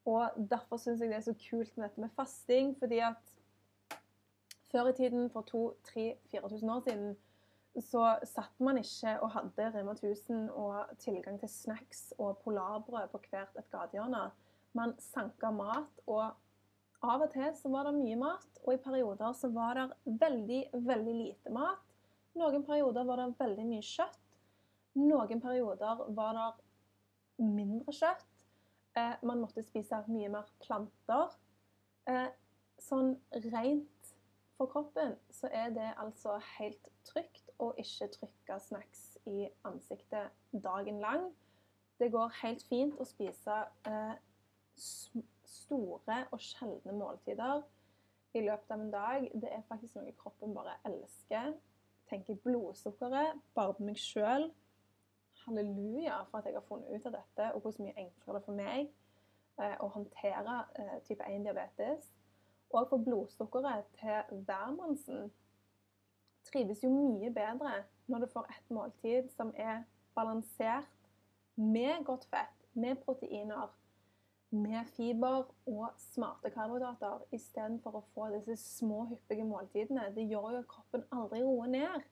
Og 0.05 0.29
derfor 0.49 0.77
syns 0.77 1.01
jeg 1.01 1.09
det 1.09 1.17
er 1.17 1.25
så 1.25 1.35
kult 1.49 1.77
med 1.77 1.89
dette 1.89 2.01
med 2.01 2.13
fasting, 2.15 2.75
fordi 2.79 2.99
at 3.03 3.33
før 4.71 4.91
i 4.91 4.97
tiden, 4.97 5.29
for 5.29 5.45
2000-4000 5.51 6.71
år 6.71 6.83
siden, 6.87 7.15
så 7.81 8.15
satt 8.25 8.59
man 8.63 8.79
ikke 8.81 9.13
og 9.21 9.31
hadde 9.35 9.69
Rema 9.75 9.93
1000 9.93 10.49
og 10.49 10.97
tilgang 10.99 11.37
til 11.39 11.49
snacks 11.49 12.13
og 12.17 12.39
polarbrød 12.41 13.11
på 13.11 13.21
hvert 13.29 13.59
et 13.59 13.69
gatehjørne. 13.71 14.23
Man 14.73 14.95
sanka 15.01 15.51
mat, 15.53 16.01
og 16.07 16.31
av 17.05 17.21
og 17.21 17.29
til 17.33 17.51
så 17.55 17.69
var 17.69 17.85
det 17.87 17.97
mye 17.99 18.17
mat, 18.17 18.61
og 18.63 18.73
i 18.73 18.81
perioder 18.81 19.33
så 19.37 19.49
var 19.53 19.77
det 19.77 20.15
veldig, 20.23 20.61
veldig 20.73 21.17
lite 21.19 21.53
mat. 21.53 21.83
Noen 22.37 22.65
perioder 22.65 23.05
var 23.05 23.21
det 23.21 23.35
veldig 23.39 23.67
mye 23.69 23.85
kjøtt. 23.85 24.23
Noen 24.97 25.41
perioder 25.41 26.01
var 26.17 26.37
det 26.37 27.45
mindre 27.45 27.93
kjøtt. 27.93 28.25
Eh, 28.97 29.13
man 29.21 29.41
måtte 29.43 29.65
spise 29.65 30.01
mye 30.09 30.29
mer 30.33 30.49
planter. 30.63 31.37
Eh, 32.09 32.29
sånn 32.81 33.13
rent 33.51 33.96
for 34.57 34.65
kroppen 34.65 35.15
så 35.31 35.49
er 35.51 35.69
det 35.69 35.87
altså 36.01 36.39
helt 36.57 36.89
trygt 37.05 37.51
å 37.61 37.71
ikke 37.77 38.09
trykke 38.13 38.59
snacks 38.61 39.03
i 39.29 39.47
ansiktet 39.67 40.33
dagen 40.51 40.99
lang. 41.01 41.29
Det 41.99 42.11
går 42.13 42.33
helt 42.41 42.63
fint 42.69 42.97
å 42.97 43.05
spise 43.05 43.57
eh, 43.89 44.15
store 44.77 46.19
og 46.31 46.41
sjeldne 46.41 46.93
måltider 46.97 47.63
i 48.37 48.43
løpet 48.45 48.73
av 48.73 48.81
en 48.81 48.93
dag. 48.93 49.29
Det 49.33 49.49
er 49.53 49.65
faktisk 49.69 49.97
noe 49.97 50.13
kroppen 50.19 50.53
bare 50.57 50.77
elsker. 50.89 51.53
Tenker 52.09 52.39
blodsukkeret 52.43 53.37
bare 53.57 53.77
på 53.77 53.85
meg 53.87 54.01
sjøl 54.01 54.49
halleluja 55.47 56.23
for 56.29 56.37
at 56.37 56.45
jeg 56.45 56.53
har 56.53 56.65
funnet 56.67 56.89
ut 56.91 57.05
av 57.05 57.15
dette, 57.15 57.51
og 57.53 57.61
hvor 57.61 57.75
mye 57.79 57.95
enklere 57.95 58.37
det 58.37 58.41
er 58.41 58.45
for 58.45 58.57
meg 58.57 58.89
eh, 59.61 59.75
å 59.83 59.89
håndtere 59.95 60.55
eh, 60.79 60.95
type 61.07 61.23
1-diabetes. 61.23 62.09
Og 62.69 62.87
for 62.89 62.97
blodsukkeret 62.97 63.85
til 63.99 64.41
hvermannsen 64.45 65.31
trives 66.47 66.83
jo 66.83 66.89
mye 66.91 67.31
bedre 67.33 67.73
når 68.07 68.23
du 68.23 68.27
får 68.33 68.51
et 68.55 68.71
måltid 68.71 69.29
som 69.35 69.53
er 69.55 69.83
balansert 70.15 71.09
med 71.55 72.05
godt 72.05 72.25
fett, 72.31 72.67
med 72.73 72.95
proteiner, 73.05 73.71
med 74.49 74.85
fiber 74.95 75.47
og 75.65 75.87
smarte 75.97 76.51
karbohydrater, 76.53 77.23
istedenfor 77.35 77.97
å 77.99 78.05
få 78.13 78.29
disse 78.35 78.55
små, 78.77 79.05
hyppige 79.09 79.47
måltidene. 79.47 80.11
Det 80.15 80.27
gjør 80.29 80.51
jo 80.51 80.61
at 80.61 80.69
kroppen 80.71 81.03
aldri 81.11 81.41
roer 81.43 81.73
ned 81.73 82.05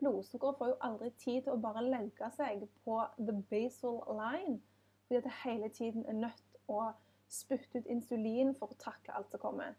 blodsukkeret 0.00 0.58
får 0.58 0.68
jo 0.68 0.76
aldri 0.86 1.10
tid 1.20 1.42
til 1.44 1.54
å 1.54 1.60
bare 1.60 1.84
legge 1.84 2.30
seg 2.36 2.64
på 2.84 2.96
the 3.18 3.36
basal 3.52 4.00
line. 4.16 4.58
Fordi 5.06 5.20
at 5.20 5.28
det 5.28 5.36
hele 5.44 5.68
tiden 5.76 6.06
er 6.08 6.18
nødt 6.24 6.58
å 6.70 6.82
spytte 7.30 7.80
ut 7.80 7.90
insulin 7.90 8.54
for 8.58 8.72
å 8.72 8.80
takle 8.80 9.16
alt 9.18 9.30
som 9.32 9.42
kommer. 9.42 9.76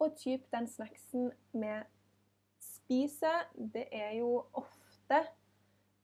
Og 0.00 0.16
typ 0.16 0.46
den 0.52 0.68
snacksen 0.68 1.32
vi 1.52 1.72
spiser, 2.60 3.42
det 3.74 3.84
er 3.92 4.14
jo 4.18 4.44
ofte 4.52 5.18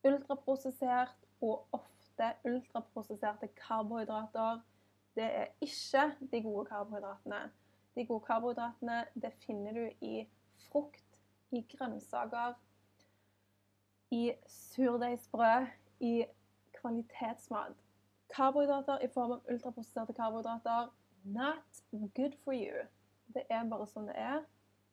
ultraprosessert 0.04 1.16
og 1.40 1.68
ofte 1.72 2.32
ultraprosesserte 2.44 3.48
karbohydrater. 3.56 4.60
Det 5.16 5.24
er 5.24 5.46
ikke 5.60 6.12
de 6.32 6.42
gode 6.42 6.66
karbohydratene. 6.66 7.40
De 7.94 8.06
gode 8.06 8.24
karbohydratene 8.26 9.04
det 9.14 9.32
finner 9.46 9.72
du 9.72 9.88
i 10.04 10.28
frukt, 10.68 11.20
i 11.50 11.64
grønnsaker, 11.76 12.54
i 14.10 14.32
surdeigsbrød, 14.46 15.66
i 16.00 16.24
kvalitetsmat. 16.80 17.72
Karbohydrater 18.28 18.98
i 18.98 19.08
form 19.08 19.38
av 19.38 19.48
ultraprosesserte 19.50 20.12
karbohydrater 20.12 20.92
not 21.24 21.82
good 22.14 22.36
for 22.44 22.52
you. 22.52 22.86
Det 23.34 23.46
er 23.50 23.64
bare 23.70 23.86
sånn 23.90 24.10
det 24.10 24.16
er. 24.20 24.44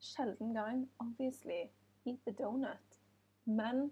Sjelden 0.04 0.54
gang, 0.56 0.86
obviously, 1.00 1.68
eat 2.06 2.24
the 2.25 2.34
donut. 2.36 2.98
Men 3.46 3.88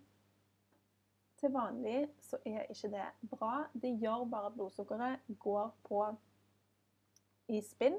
til 1.40 1.54
vanlig 1.54 2.10
så 2.22 2.38
er 2.46 2.68
ikke 2.70 2.92
det 2.94 3.06
bra. 3.32 3.66
Det 3.74 3.94
gjør 4.02 4.26
bare 4.32 4.52
at 4.52 4.58
blodsukkeret 4.58 5.32
går 5.40 5.72
på 5.88 6.04
i 7.52 7.62
spinn. 7.66 7.98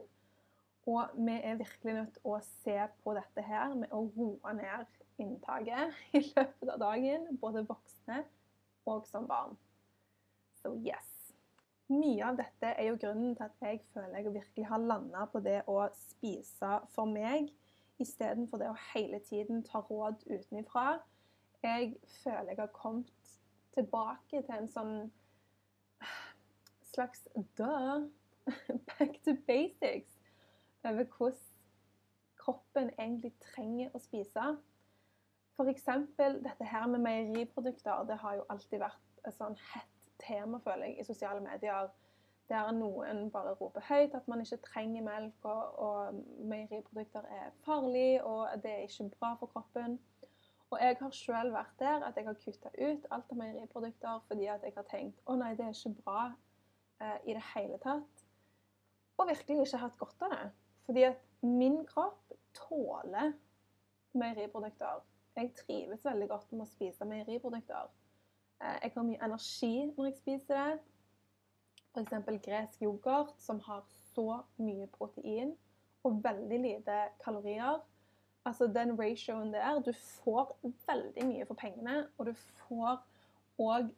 Og 0.86 1.14
vi 1.14 1.38
er 1.38 1.58
virkelig 1.60 1.94
nødt 1.94 2.12
til 2.16 2.26
å 2.26 2.38
se 2.42 2.76
på 3.04 3.14
dette 3.14 3.44
her 3.46 3.74
med 3.78 3.92
å 3.94 4.02
roe 4.16 4.54
ned 4.58 5.02
inntaket 5.22 5.94
i 6.18 6.22
løpet 6.24 6.74
av 6.74 6.80
dagen, 6.82 7.28
både 7.38 7.66
voksne 7.68 8.24
og 8.90 9.06
som 9.06 9.28
barn. 9.30 9.54
Så 10.58 10.74
yes. 10.82 11.11
Mye 11.92 12.24
av 12.24 12.38
dette 12.38 12.70
er 12.72 12.86
jo 12.88 12.98
grunnen 13.00 13.34
til 13.36 13.44
at 13.44 13.64
jeg 13.66 13.82
føler 13.92 14.22
jeg 14.22 14.32
virkelig 14.32 14.66
har 14.70 14.80
landa 14.80 15.26
på 15.28 15.42
det 15.44 15.58
å 15.68 15.76
spise 15.96 16.70
for 16.94 17.10
meg, 17.10 17.50
istedenfor 18.00 18.62
det 18.62 18.70
å 18.72 18.78
hele 18.92 19.20
tiden 19.26 19.60
ta 19.66 19.82
råd 19.90 20.24
utenifra. 20.30 21.02
Jeg 21.62 21.92
føler 22.22 22.54
jeg 22.54 22.62
har 22.62 22.72
kommet 22.74 23.34
tilbake 23.76 24.40
til 24.40 24.56
en 24.56 24.70
sånn 24.72 24.96
slags 26.92 27.26
duh, 27.58 28.08
back 28.90 29.20
to 29.24 29.36
basics 29.46 30.16
over 30.84 31.04
hvordan 31.04 31.40
kroppen 32.42 32.90
egentlig 32.98 33.32
trenger 33.52 33.92
å 33.94 34.00
spise. 34.02 34.48
F.eks. 35.54 35.86
dette 36.16 36.66
her 36.66 36.88
med 36.90 37.04
meieriprodukter. 37.04 38.04
Det 38.08 38.18
har 38.24 38.40
jo 38.40 38.46
alltid 38.50 38.80
vært 38.82 39.26
et 39.28 39.36
sånn 39.36 39.54
hett 39.74 39.91
tema, 40.26 40.58
føler 40.64 40.84
jeg, 40.86 41.00
i 41.00 41.04
sosiale 41.04 41.40
medier. 41.40 41.90
Der 42.48 42.70
noen 42.74 43.30
bare 43.32 43.54
roper 43.54 43.84
høyt 43.88 44.14
at 44.18 44.26
man 44.28 44.40
ikke 44.42 44.58
trenger 44.66 45.04
melk, 45.06 45.44
og, 45.44 45.78
og 45.78 46.22
meieriprodukter 46.50 47.28
er 47.30 47.52
farlig, 47.64 48.22
og 48.24 48.48
det 48.62 48.72
er 48.72 48.86
ikke 48.88 49.10
bra 49.18 49.34
for 49.40 49.46
kroppen. 49.46 49.98
Og 50.72 50.80
jeg 50.80 50.96
har 51.00 51.12
sjøl 51.12 51.52
vært 51.52 51.74
der 51.78 52.04
at 52.06 52.16
jeg 52.16 52.24
har 52.24 52.36
kutta 52.40 52.70
ut 52.78 53.06
alt 53.12 53.32
av 53.32 53.36
meieriprodukter 53.36 54.22
fordi 54.28 54.46
at 54.48 54.62
jeg 54.64 54.72
har 54.76 54.86
tenkt 54.88 55.18
å 55.28 55.36
nei, 55.36 55.50
det 55.58 55.66
er 55.66 55.74
ikke 55.76 56.00
bra 56.00 56.20
eh, 57.02 57.18
i 57.28 57.36
det 57.36 57.42
hele 57.52 57.76
tatt. 57.82 58.22
Og 59.20 59.28
virkelig 59.28 59.66
ikke 59.66 59.82
hatt 59.82 59.98
godt 60.00 60.24
av 60.24 60.32
det. 60.32 60.46
Fordi 60.86 61.02
at 61.10 61.26
min 61.44 61.82
kropp 61.86 62.32
tåler 62.56 63.34
meieriprodukter. 64.16 65.04
Jeg 65.36 65.52
trives 65.56 66.04
veldig 66.04 66.28
godt 66.28 66.50
med 66.52 66.64
å 66.64 66.70
spise 66.70 67.08
meieriprodukter. 67.08 67.92
Eh, 68.62 68.78
jeg 68.82 68.92
har 68.94 69.02
mye 69.02 69.24
energi 69.24 69.74
når 69.96 70.04
jeg 70.04 70.14
spiser 70.20 70.54
det. 70.54 70.80
f.eks. 71.94 72.42
gresk 72.46 72.82
yoghurt, 72.82 73.34
som 73.38 73.60
har 73.60 73.84
så 74.14 74.42
mye 74.56 74.86
protein 74.86 75.56
og 76.04 76.24
veldig 76.24 76.60
lite 76.60 76.98
kalorier. 77.24 77.80
Altså 78.44 78.66
den 78.66 78.98
ratioen 79.00 79.54
der 79.54 79.80
Du 79.80 79.92
får 79.92 80.58
veldig 80.86 81.26
mye 81.26 81.46
for 81.46 81.54
pengene, 81.54 82.06
og 82.18 82.26
du 82.26 82.32
får 82.34 83.02
òg 83.58 83.90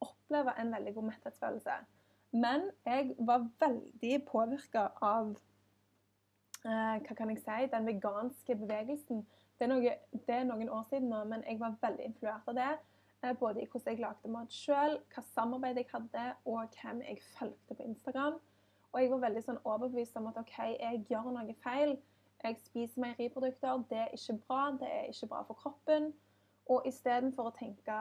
oppleve 0.00 0.60
en 0.60 0.72
veldig 0.72 0.94
god 0.94 1.02
metthetsfølelse. 1.02 1.70
Men 2.32 2.70
jeg 2.86 3.14
var 3.18 3.48
veldig 3.60 4.24
påvirka 4.26 4.86
av 5.02 5.36
eh, 6.64 6.96
hva 7.04 7.16
kan 7.16 7.30
jeg 7.30 7.42
si, 7.42 7.66
den 7.72 7.86
veganske 7.86 8.56
bevegelsen. 8.56 9.26
Det 9.58 9.68
er, 9.68 9.74
noe, 9.74 9.92
det 10.12 10.34
er, 10.34 10.44
noen 10.44 10.68
år 10.68 10.86
siden 10.90 11.08
nå, 11.12 11.24
men 11.24 11.44
jeg 11.48 11.60
var 11.60 11.76
veldig 11.82 12.04
influert 12.04 12.48
av 12.48 12.54
det. 12.56 12.70
Eh, 13.24 13.36
både 13.38 13.62
i 13.62 13.66
hvordan 13.70 13.92
jeg 13.92 14.00
lagde 14.02 14.30
mat 14.34 14.54
sjøl, 14.54 14.96
hva 15.14 15.22
samarbeid 15.22 15.78
jeg 15.78 15.90
hadde, 15.92 16.24
og 16.44 16.78
hvem 16.80 17.02
jeg 17.06 17.20
fulgte 17.38 17.74
på 17.74 17.82
Instagram. 17.82 18.40
Og 18.92 19.00
jeg 19.00 19.10
var 19.10 19.22
veldig 19.22 19.42
sånn 19.44 19.60
overbevist 19.64 20.16
om 20.20 20.26
at 20.28 20.40
OK, 20.40 20.56
jeg 20.74 21.04
gjør 21.08 21.30
noe 21.32 21.54
feil. 21.62 21.94
Jeg 22.42 22.58
spiser 22.64 23.04
meieriprodukter. 23.04 23.84
Det 23.90 24.00
er 24.04 24.16
ikke 24.16 24.36
bra. 24.48 24.64
Det 24.80 24.88
er 24.90 25.06
ikke 25.12 25.28
bra 25.30 25.42
for 25.46 25.60
kroppen. 25.62 26.10
Og 26.66 26.88
istedenfor 26.90 27.48
å 27.48 27.54
tenke 27.56 28.00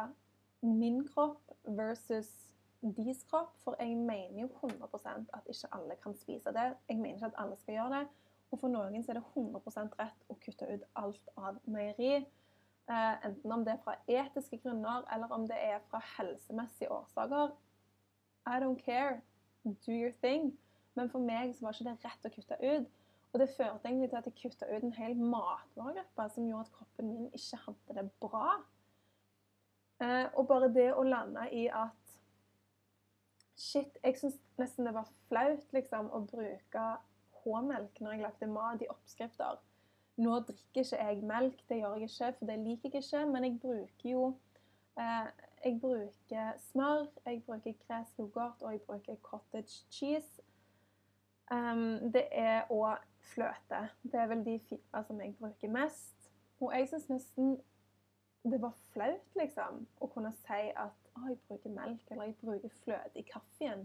min 0.66 1.04
kropp 1.08 1.54
versus 1.78 2.32
deres 2.82 3.22
kropp, 3.30 3.54
for 3.62 3.78
jeg 3.80 3.94
mener 3.96 4.42
jo 4.42 4.50
100% 4.58 5.30
at 5.38 5.48
ikke 5.54 5.70
alle 5.78 5.98
kan 6.02 6.18
spise 6.18 6.54
det. 6.54 6.68
Jeg 6.90 6.98
mener 6.98 7.16
ikke 7.16 7.30
at 7.30 7.40
alle 7.44 7.58
skal 7.62 7.78
gjøre 7.78 8.00
det. 8.00 8.04
Og 8.52 8.60
for 8.60 8.74
noen 8.74 9.04
så 9.04 9.14
er 9.14 9.22
det 9.22 9.28
100% 9.38 9.98
rett 10.02 10.26
å 10.28 10.38
kutte 10.42 10.68
ut 10.68 10.88
alt 11.00 11.34
av 11.38 11.62
meieri. 11.70 12.26
Eh, 12.92 13.26
enten 13.26 13.52
om 13.52 13.66
det 13.66 13.74
er 13.74 13.84
fra 13.86 13.96
etiske 14.08 14.58
grunner, 14.64 15.06
eller 15.14 15.32
om 15.32 15.46
det 15.48 15.58
er 15.58 15.80
fra 15.90 16.02
helsemessige 16.18 16.92
årsaker. 16.92 17.54
I 18.48 18.58
don't 18.64 18.82
care. 18.86 19.22
Do 19.64 19.92
your 19.92 20.12
thing. 20.24 20.60
Men 20.94 21.10
for 21.10 21.20
meg 21.20 21.56
så 21.56 21.66
var 21.66 21.78
ikke 21.78 21.88
det 21.88 22.06
rett 22.06 22.28
å 22.28 22.34
kutte 22.34 22.58
ut. 22.60 22.90
Og 23.32 23.40
det 23.40 23.54
førte 23.56 23.88
egentlig 23.88 24.10
til 24.10 24.20
at 24.20 24.28
jeg 24.28 24.40
kutta 24.42 24.68
ut 24.68 24.84
en 24.84 24.98
hel 24.98 25.16
matvaregruppe 25.16 26.28
som 26.34 26.48
gjorde 26.50 26.68
at 26.68 26.74
kroppen 26.76 27.12
min 27.14 27.30
ikke 27.38 27.62
hadde 27.66 27.96
det 28.00 28.08
bra. 28.20 28.58
Eh, 30.04 30.28
og 30.34 30.48
bare 30.50 30.74
det 30.74 30.90
å 30.94 31.06
lande 31.08 31.48
i 31.56 31.68
at 31.70 31.98
Shit, 33.62 33.98
jeg 34.02 34.18
syns 34.18 34.40
nesten 34.58 34.88
det 34.88 34.94
var 34.96 35.10
flaut 35.30 35.74
liksom, 35.76 36.08
å 36.10 36.24
bruke 36.26 36.86
H-melk 37.44 38.00
når 38.02 38.16
jeg 38.16 38.24
lagde 38.24 38.48
mat 38.50 38.82
i 38.82 38.88
oppskrifter. 38.90 39.60
Nå 40.22 40.40
drikker 40.46 40.84
ikke 40.84 41.00
jeg 41.02 41.24
melk, 41.26 41.62
det 41.70 41.78
gjør 41.80 41.96
jeg 41.98 42.10
ikke, 42.10 42.34
for 42.38 42.50
det 42.50 42.60
liker 42.60 42.90
jeg 42.94 43.04
ikke. 43.04 43.26
Men 43.26 43.48
jeg 43.48 43.58
bruker 43.62 44.10
jo 44.10 44.26
eh, 45.00 45.28
Jeg 45.66 45.80
bruker 45.82 46.52
smør, 46.58 47.06
jeg 47.26 47.44
bruker 47.46 47.74
gresk 47.88 48.20
yoghurt 48.20 48.62
og 48.62 48.72
jeg 48.72 48.82
bruker 48.82 49.16
cottage 49.24 49.86
cheese. 49.92 50.42
Um, 51.52 52.12
det 52.14 52.28
er 52.32 52.70
òg 52.72 52.98
fløte. 53.20 53.90
Det 54.04 54.20
er 54.20 54.28
vel 54.28 54.46
de 54.46 54.60
fire 54.70 55.04
som 55.08 55.22
jeg 55.22 55.36
bruker 55.40 55.70
mest. 55.70 56.32
Og 56.60 56.74
jeg 56.78 56.88
syns 56.90 57.10
nesten 57.10 57.58
det 58.44 58.62
var 58.62 58.74
flaut, 58.94 59.36
liksom, 59.38 59.84
å 60.02 60.08
kunne 60.10 60.32
si 60.34 60.62
at 60.74 61.10
å, 61.14 61.28
jeg 61.30 61.38
bruker 61.48 61.74
melk 61.76 62.08
eller 62.10 62.32
jeg 62.32 62.38
bruker 62.42 62.74
fløte 62.84 63.22
i 63.22 63.26
kaffen. 63.28 63.84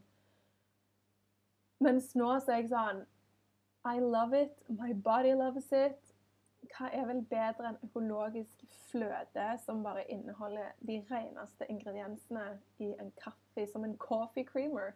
Mens 1.84 2.14
nå 2.16 2.30
så 2.40 2.54
er 2.54 2.62
jeg 2.62 2.70
sånn 2.72 3.02
I 3.86 4.00
love 4.00 4.34
it. 4.34 4.56
My 4.68 4.94
body 4.94 5.34
loves 5.36 5.68
it. 5.72 6.05
Hva 6.72 6.88
er 6.92 7.06
vel 7.06 7.22
bedre 7.30 7.70
enn 7.70 7.78
økologisk 7.86 8.64
fløte 8.88 9.46
som 9.62 9.84
bare 9.84 10.04
inneholder 10.10 10.74
de 10.88 10.98
reneste 11.10 11.68
ingrediensene 11.70 12.46
i 12.78 12.92
en 13.00 13.12
kaffe, 13.22 13.66
som 13.72 13.84
en 13.84 13.96
coffee 13.98 14.44
creamer, 14.44 14.92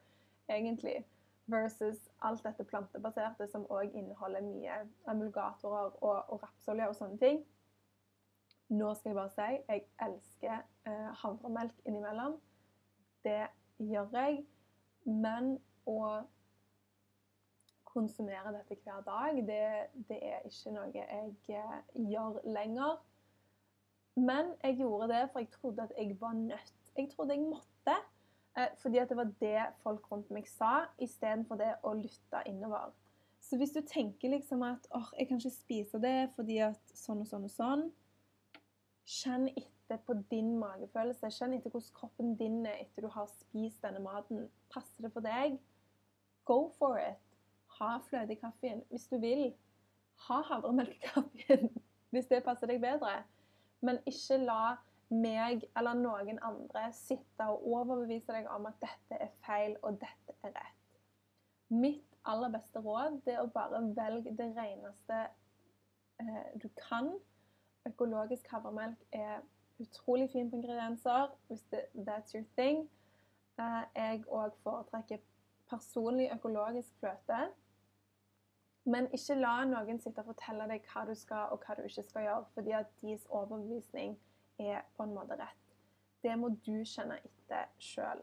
egentlig, 0.48 1.04
versus 1.50 2.08
alt 2.22 2.44
dette 2.44 2.64
plantebaserte 2.64 3.46
som 3.50 3.66
òg 3.70 3.94
inneholder 3.94 4.44
mye 4.46 4.76
emulgatorer 5.10 5.96
og, 6.00 6.18
og 6.28 6.42
rapsolje 6.42 6.88
og 6.88 6.96
sånne 6.98 7.18
ting. 7.22 7.40
Nå 8.70 8.92
skal 8.94 9.10
jeg 9.10 9.18
bare 9.18 9.34
si 9.34 9.46
jeg 9.72 9.86
elsker 10.06 10.60
eh, 10.86 11.08
havremelk 11.22 11.80
innimellom. 11.86 12.36
Det 13.24 13.46
gjør 13.82 14.12
jeg. 14.14 14.44
Men 15.04 15.56
å 15.90 16.20
konsumere 17.92 18.52
dette 18.54 18.76
hver 18.84 19.02
dag, 19.06 19.40
det, 19.46 19.62
det 20.08 20.18
er 20.22 20.46
ikke 20.48 20.74
noe 20.74 20.90
jeg 20.94 21.06
eh, 21.48 22.06
gjør 22.10 22.40
lenger. 22.44 23.00
Men 24.20 24.54
jeg 24.62 24.76
gjorde 24.80 25.08
det, 25.12 25.26
for 25.32 25.42
jeg 25.42 25.50
trodde 25.54 25.82
at 25.82 25.92
jeg 25.98 26.16
var 26.20 26.32
nødt. 26.32 26.74
Jeg 26.96 27.10
trodde 27.14 27.34
jeg 27.34 27.42
måtte. 27.42 27.96
Eh, 28.58 28.66
fordi 28.78 28.98
at 28.98 29.08
det 29.08 29.16
var 29.16 29.30
det 29.40 29.66
folk 29.82 30.12
rundt 30.12 30.30
meg 30.30 30.48
sa, 30.50 30.90
istedenfor 30.98 31.58
det 31.60 31.70
å 31.86 31.94
lytte 31.94 32.42
innover. 32.50 32.90
Så 33.40 33.56
hvis 33.56 33.72
du 33.72 33.80
tenker 33.86 34.28
liksom 34.34 34.62
at 34.62 34.86
åh, 34.94 35.12
jeg 35.18 35.28
kan 35.28 35.38
ikke 35.40 35.54
spise 35.54 36.00
det 36.02 36.30
fordi 36.36 36.58
at 36.64 36.92
sånn 36.94 37.22
og 37.22 37.28
sånn 37.30 37.46
og 37.48 37.54
sånn 37.54 37.86
Kjenn 39.10 39.48
etter 39.48 39.98
på 40.06 40.14
din 40.30 40.52
magefølelse. 40.60 41.32
Kjenn 41.34 41.56
etter 41.56 41.72
hvordan 41.72 41.94
kroppen 41.96 42.34
din 42.38 42.60
er 42.68 42.82
etter 42.84 43.02
du 43.02 43.08
har 43.10 43.26
spist 43.32 43.80
denne 43.82 44.02
maten. 44.04 44.44
Passer 44.70 45.06
det 45.06 45.10
for 45.14 45.24
deg? 45.24 45.56
Go 46.46 46.68
for 46.78 47.00
it. 47.00 47.29
Ha 47.80 47.96
fløte 48.08 48.36
i 48.36 48.40
kaffen 48.40 48.84
hvis 48.90 49.08
du 49.10 49.18
vil. 49.22 49.50
Ha 50.28 50.40
havremelk 50.50 50.96
i 50.96 51.06
kaffen 51.06 51.70
hvis 52.12 52.28
det 52.30 52.44
passer 52.44 52.70
deg 52.70 52.82
bedre. 52.82 53.22
Men 53.80 54.00
ikke 54.08 54.40
la 54.42 54.76
meg 55.10 55.64
eller 55.78 55.96
noen 55.98 56.38
andre 56.46 56.84
sitte 56.94 57.46
og 57.50 57.64
overbevise 57.66 58.30
deg 58.34 58.46
om 58.52 58.68
at 58.70 58.78
dette 58.82 59.18
er 59.24 59.32
feil 59.46 59.74
og 59.82 59.98
dette 60.02 60.36
er 60.44 60.54
rett. 60.54 61.00
Mitt 61.70 62.06
aller 62.28 62.52
beste 62.52 62.82
råd 62.84 63.26
er 63.30 63.40
å 63.40 63.50
bare 63.50 63.80
velge 63.96 64.34
det 64.36 64.50
reneste 64.58 65.22
eh, 66.20 66.52
du 66.62 66.68
kan 66.78 67.14
økologisk 67.88 68.48
havremelk 68.52 69.00
er 69.12 69.40
utrolig 69.80 70.30
fin 70.30 70.50
på 70.50 70.56
ingredienser, 70.56 71.30
hvis 71.48 71.62
det, 71.72 71.80
that's 71.94 72.34
your 72.34 72.44
thing. 72.58 72.88
Uh, 73.60 73.82
jeg 73.96 74.24
òg 74.28 74.52
foretrekker 74.62 75.18
personlig 75.70 76.30
økologisk 76.34 76.92
fløte. 77.00 77.40
Men 78.84 79.10
ikke 79.12 79.36
la 79.36 79.60
noen 79.68 80.00
sitte 80.00 80.22
og 80.22 80.30
fortelle 80.32 80.66
deg 80.70 80.86
hva 80.88 81.04
du 81.08 81.14
skal 81.18 81.52
og 81.52 81.64
hva 81.64 81.76
du 81.76 81.82
ikke 81.84 82.06
skal 82.06 82.26
gjøre, 82.26 82.44
fordi 82.54 82.76
at 82.78 82.92
deres 83.02 83.26
overbevisning 83.28 84.16
er 84.58 84.84
på 84.96 85.04
en 85.04 85.14
måte 85.14 85.36
rett. 85.40 85.74
Det 86.22 86.36
må 86.38 86.52
du 86.64 86.80
kjenne 86.84 87.18
etter 87.24 87.68
sjøl. 87.80 88.22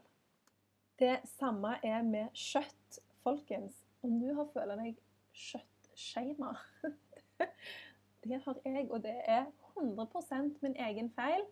Det 0.98 1.20
samme 1.38 1.76
er 1.86 2.02
med 2.02 2.34
kjøtt, 2.34 2.98
folkens. 3.22 3.84
Om 4.02 4.18
du 4.22 4.32
har 4.34 4.50
følt 4.54 4.78
deg 4.80 4.98
kjøttshama 5.34 6.54
Det 8.28 8.40
har 8.44 8.56
jeg, 8.64 8.88
og 8.90 9.02
det 9.02 9.14
er 9.30 9.46
100% 9.78 10.58
min 10.62 10.74
egen 10.76 11.10
feil. 11.14 11.44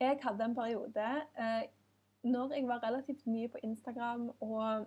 Jeg 0.00 0.18
hadde 0.22 0.44
en 0.44 0.54
periode 0.54 1.06
eh, 1.40 1.64
når 2.22 2.52
jeg 2.52 2.68
var 2.68 2.82
relativt 2.84 3.26
ny 3.26 3.46
på 3.50 3.58
Instagram 3.62 4.28
og 4.40 4.86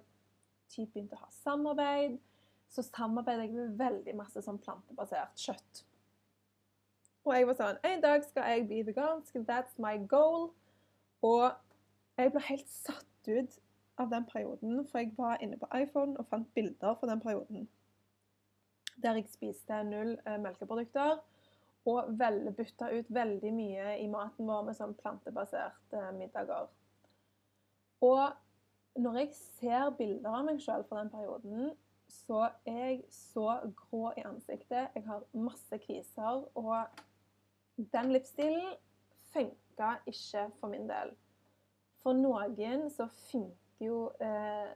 typ 0.70 0.94
begynte 0.94 1.18
å 1.18 1.24
ha 1.24 1.32
samarbeid, 1.34 2.20
så 2.70 2.84
samarbeider 2.86 3.48
jeg 3.48 3.56
med 3.56 3.78
veldig 3.80 4.16
masse 4.20 4.44
sånn 4.46 4.60
plantebasert 4.62 5.40
kjøtt. 5.40 5.84
Og 7.26 7.34
jeg 7.36 7.48
var 7.50 7.58
sånn 7.60 7.82
En 7.86 8.04
dag 8.04 8.24
skal 8.26 8.48
jeg 8.54 8.68
bli 8.70 8.84
vegansk. 8.88 9.42
That's 9.48 9.76
my 9.82 9.98
goal. 10.10 10.52
Og 11.26 11.50
jeg 12.18 12.32
ble 12.34 12.46
helt 12.48 12.70
satt 12.72 13.28
ut 13.28 13.60
av 14.00 14.14
den 14.14 14.26
perioden, 14.26 14.86
for 14.88 15.02
jeg 15.02 15.12
var 15.18 15.42
inne 15.44 15.60
på 15.60 15.68
iPhone 15.76 16.16
og 16.18 16.30
fant 16.32 16.48
bilder 16.56 16.96
fra 17.00 17.10
den 17.10 17.20
perioden 17.20 17.68
der 19.04 19.16
jeg 19.20 19.30
spiste 19.32 19.84
null 19.84 20.18
eh, 20.28 20.40
melkeprodukter. 20.42 21.20
Og 21.86 22.10
vel, 22.20 22.42
bytta 22.58 22.90
ut 22.92 23.08
veldig 23.10 23.52
mye 23.56 23.94
i 24.04 24.08
maten 24.12 24.50
vår 24.50 24.66
med 24.68 24.78
sånn 24.78 24.96
plantebaserte 25.00 26.02
eh, 26.02 26.16
middager. 26.18 26.68
Og 28.06 29.00
når 29.00 29.22
jeg 29.22 29.32
ser 29.38 29.94
bilder 29.98 30.36
av 30.42 30.48
meg 30.48 30.60
sjøl 30.64 30.84
fra 30.90 31.02
den 31.02 31.12
perioden, 31.14 31.72
så 32.10 32.50
er 32.66 32.86
jeg 32.86 33.02
så 33.14 33.60
grå 33.78 34.12
i 34.18 34.26
ansiktet. 34.26 34.90
Jeg 34.96 35.04
har 35.06 35.24
masse 35.34 35.78
kviser. 35.86 36.44
Og 36.58 36.86
den 37.94 38.12
livsstilen 38.12 38.74
funka 39.34 39.96
ikke 40.06 40.50
for 40.60 40.68
min 40.68 40.90
del. 40.90 41.14
For 42.04 42.16
noen 42.16 42.90
så 42.92 43.08
funker 43.30 43.86
jo 43.86 44.00
eh, 44.24 44.72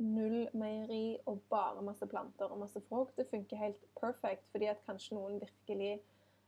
null 0.00 0.48
meieri 0.56 1.18
og 1.28 1.42
bare 1.50 1.82
masse 1.84 2.06
planter 2.06 2.50
og 2.50 2.58
masse 2.62 2.80
frukt. 2.88 3.16
Det 3.16 3.28
funker 3.30 3.56
helt 3.56 3.84
perfekt, 4.00 4.46
fordi 4.50 4.70
at 4.70 4.84
kanskje 4.86 5.16
noen 5.16 5.40
virkelig 5.40 6.00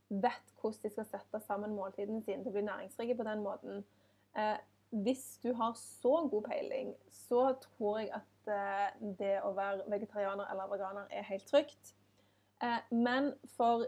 vet 0.08 0.54
hvordan 0.60 0.82
de 0.82 0.90
skal 0.92 1.08
sette 1.08 1.40
sammen 1.46 1.74
måltidene 1.76 2.22
sine 2.24 2.42
til 2.42 2.52
å 2.52 2.56
bli 2.56 2.64
næringsrike 2.66 3.16
på 3.16 3.26
den 3.28 3.44
måten. 3.44 3.84
Eh, 4.36 4.58
hvis 4.92 5.38
du 5.42 5.52
har 5.56 5.72
så 5.74 6.28
god 6.30 6.42
peiling, 6.42 6.94
så 7.08 7.54
tror 7.60 7.98
jeg 7.98 8.10
at 8.12 8.52
eh, 8.52 9.10
det 9.18 9.34
å 9.40 9.54
være 9.56 9.86
vegetarianer 9.90 10.50
eller 10.52 10.68
veganer 10.68 11.08
er 11.10 11.24
helt 11.30 11.46
trygt. 11.48 11.94
Eh, 12.62 12.92
men 12.92 13.32
for 13.56 13.86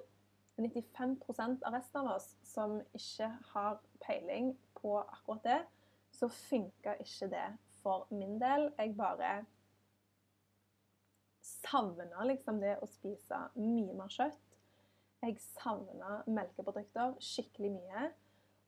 95% 0.57 1.67
av 1.67 1.77
resten 1.77 2.01
av 2.01 2.14
oss 2.17 2.31
som 2.47 2.79
ikke 2.97 3.29
har 3.53 3.83
peiling 4.07 4.55
på 4.79 4.97
akkurat 5.03 5.45
det, 5.45 5.61
så 6.14 6.29
funker 6.29 7.03
ikke 7.03 7.29
det 7.35 7.47
for 7.83 8.07
min 8.11 8.38
del. 8.40 8.71
Jeg 8.79 8.97
bare 8.97 9.45
savna 11.45 12.25
liksom 12.25 12.61
det 12.62 12.79
å 12.81 12.88
spise 12.88 13.45
mye 13.59 13.93
mer 13.93 14.12
kjøtt. 14.12 14.40
Jeg 15.25 15.40
savna 15.40 16.23
melkeprodukter 16.29 17.17
skikkelig 17.21 17.75
mye. 17.77 18.09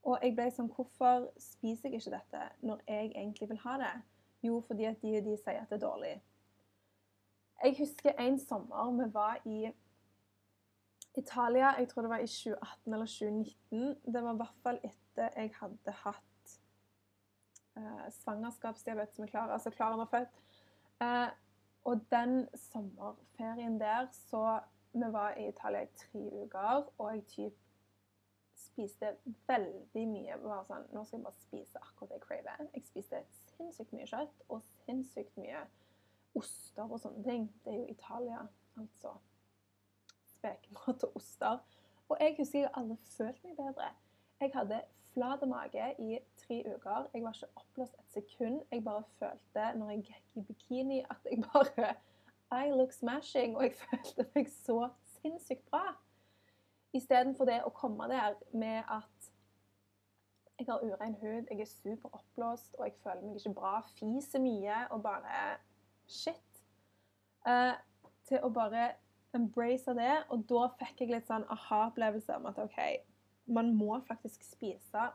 Og 0.07 0.23
jeg 0.23 0.37
ble 0.37 0.47
sånn 0.55 0.71
Hvorfor 0.71 1.27
spiser 1.42 1.90
jeg 1.90 2.01
ikke 2.01 2.14
dette 2.14 2.42
når 2.66 2.85
jeg 2.87 3.11
egentlig 3.11 3.49
vil 3.51 3.62
ha 3.64 3.75
det? 3.83 3.95
Jo, 4.47 4.61
fordi 4.66 4.87
at 4.87 5.01
de, 5.03 5.16
de 5.25 5.35
sier 5.40 5.62
at 5.62 5.73
det 5.73 5.81
er 5.81 5.87
dårlig. 5.87 6.14
Jeg 7.64 7.75
husker 7.79 8.14
en 8.21 8.38
sommer 8.38 8.92
vi 9.01 9.09
var 9.14 9.40
i 9.49 9.73
Italia. 11.16 11.73
Jeg 11.81 11.88
tror 11.88 12.03
det 12.03 12.11
var 12.11 12.23
i 12.23 12.27
2018 12.27 12.95
eller 12.95 13.07
2019. 13.07 14.14
Det 14.14 14.23
var 14.23 14.35
i 14.35 14.42
hvert 14.42 14.62
fall 14.62 14.81
etter 14.85 15.40
jeg 15.40 15.53
hadde 15.61 15.97
hatt 16.05 16.55
uh, 17.81 18.07
svangerskapsdiabetes 18.21 19.19
med 19.19 19.33
Klara. 19.33 19.53
Altså 19.53 19.71
Klara 19.71 19.97
var 19.97 20.12
født. 20.12 20.38
Uh, 21.01 21.33
og 21.85 22.01
den 22.11 22.49
sommerferien 22.55 23.81
der 23.81 24.07
så 24.12 24.61
Vi 24.92 25.12
var 25.12 25.35
i 25.37 25.49
Italia 25.49 25.83
i 25.83 25.87
tre 25.97 26.21
uker, 26.45 26.87
og 26.99 27.14
jeg 27.14 27.25
typ 27.27 27.65
spiste 28.57 29.12
veldig 29.49 30.05
mye. 30.09 30.37
Bare 30.42 30.64
sånn, 30.69 30.88
Nå 30.95 31.05
skal 31.05 31.19
jeg 31.19 31.25
bare 31.27 31.45
spise 31.45 31.83
akkurat 31.83 32.11
det 32.11 32.19
jeg 32.19 32.25
craver. 32.27 32.69
Jeg 32.75 32.87
spiste 32.88 33.23
sinnssykt 33.57 33.95
mye 33.97 34.09
kjøtt 34.11 34.45
og 34.49 34.62
sinnssykt 34.85 35.37
mye 35.40 35.62
oster 36.37 36.85
og 36.85 37.01
sånne 37.01 37.25
ting. 37.25 37.49
Det 37.64 37.73
er 37.73 37.79
jo 37.81 37.87
Italia, 37.92 38.42
altså. 38.81 39.14
Spekemat 40.37 41.07
og 41.09 41.16
oster. 41.21 41.62
Og 42.09 42.21
jeg 42.21 42.37
husker 42.38 42.61
jeg 42.61 42.75
aldri 42.79 42.97
følt 43.16 43.45
meg 43.45 43.57
bedre. 43.59 43.88
Jeg 44.40 44.53
hadde 44.55 44.83
flat 45.12 45.49
mage 45.49 45.87
i 45.99 46.19
tre 46.37 46.59
uker. 46.75 47.09
Jeg 47.14 47.25
var 47.25 47.33
ikke 47.33 47.53
oppblåst 47.57 47.95
et 47.99 48.19
sekund. 48.19 48.61
Jeg 48.73 48.85
bare 48.85 49.03
følte 49.19 49.71
når 49.79 49.90
jeg 49.90 50.03
gikk 50.11 50.37
i 50.37 50.45
bikini, 50.51 51.01
at 51.11 51.31
jeg 51.31 51.45
bare 51.53 51.95
I 52.53 52.71
look 52.71 52.92
smashing. 52.92 53.57
Og 53.57 53.62
jeg 53.62 53.75
følte 53.75 54.29
meg 54.35 54.51
så 54.53 54.88
sinnssykt 55.16 55.64
bra. 55.71 55.97
Istedenfor 56.96 57.48
det 57.48 57.61
å 57.66 57.72
komme 57.76 58.09
der 58.11 58.37
med 58.56 58.82
at 58.88 59.30
jeg 60.56 60.68
har 60.70 60.80
urein 60.80 61.16
hud, 61.20 61.50
jeg 61.50 61.61
er 61.61 61.68
super 61.68 62.14
oppblåst 62.16 62.78
og 62.78 62.87
jeg 62.87 62.94
føler 63.02 63.24
meg 63.26 63.40
ikke 63.40 63.56
bra, 63.59 63.72
fiser 63.98 64.40
mye 64.40 64.87
og 64.94 65.02
bare 65.04 65.40
Shit. 66.06 66.61
Uh, 67.46 67.74
til 68.28 68.42
å 68.46 68.50
bare 68.54 68.92
embrace 69.37 69.94
det. 69.98 70.12
Og 70.35 70.46
da 70.50 70.68
fikk 70.80 71.02
jeg 71.02 71.12
litt 71.12 71.28
sånn 71.30 71.46
aha-opplevelse 71.52 72.38
om 72.38 72.48
at 72.50 72.61
OK, 72.62 72.78
man 73.50 73.72
må 73.78 73.98
faktisk 74.09 74.46
spise 74.46 75.11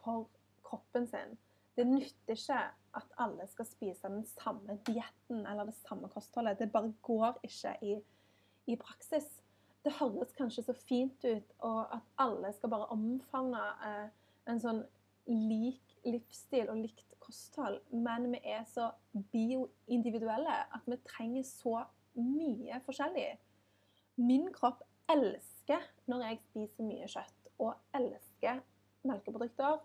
for 0.00 0.26
kroppen 0.66 1.06
sin. 1.10 1.36
Det 1.76 1.84
nytter 1.86 2.38
ikke 2.38 2.60
at 2.96 3.16
alle 3.20 3.44
skal 3.50 3.68
spise 3.68 4.08
den 4.08 4.24
samme 4.30 4.78
dietten 4.86 5.44
eller 5.44 5.68
det 5.68 5.76
samme 5.82 6.08
kostholdet. 6.14 6.58
Det 6.58 6.72
bare 6.72 6.94
går 7.06 7.36
ikke 7.46 7.74
i, 7.84 7.98
i 8.72 8.78
praksis. 8.80 9.28
Det 9.86 9.94
høres 10.00 10.32
kanskje 10.34 10.64
så 10.66 10.74
fint 10.74 11.24
ut 11.24 11.52
og 11.62 11.92
at 11.94 12.06
alle 12.18 12.50
skal 12.56 12.72
bare 12.72 12.88
omfavne 12.90 13.60
eh, 13.86 14.08
en 14.50 14.58
sånn 14.62 14.80
lik 15.30 15.94
livsstil 16.06 16.72
og 16.72 16.80
likt 16.80 17.14
kosthold, 17.22 17.78
men 17.90 18.26
vi 18.32 18.40
er 18.50 18.64
så 18.70 18.88
bioindividuelle 19.32 20.56
at 20.74 20.90
vi 20.90 20.98
trenger 21.06 21.46
så 21.46 21.84
mye 22.18 22.80
forskjellig. 22.86 23.28
Min 24.18 24.50
kropp 24.54 24.82
elsker 25.12 25.82
når 26.10 26.26
jeg 26.28 26.42
spiser 26.48 26.86
mye 26.88 27.08
kjøtt, 27.10 27.50
og 27.62 27.74
elsker 27.94 28.62
melkeprodukter. 29.06 29.78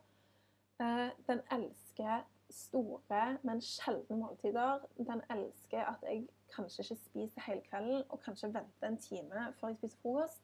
Eh, 0.82 1.10
den 1.30 1.42
elsker 1.54 2.26
store, 2.52 3.38
men 3.44 3.62
sjeldne 3.62 4.18
måltider. 4.18 4.86
Den 4.98 5.24
elsker 5.30 5.86
at 5.94 6.06
jeg 6.08 6.28
kanskje 6.56 6.84
ikke 6.84 7.02
spiser 7.04 7.46
hele 7.48 7.62
kvelden, 7.70 8.04
og 8.10 8.22
kanskje 8.26 8.54
venter 8.54 8.88
en 8.88 8.98
time 8.98 9.46
før 9.60 9.68
jeg 9.68 9.78
spiser 9.78 10.02
frokost. 10.02 10.42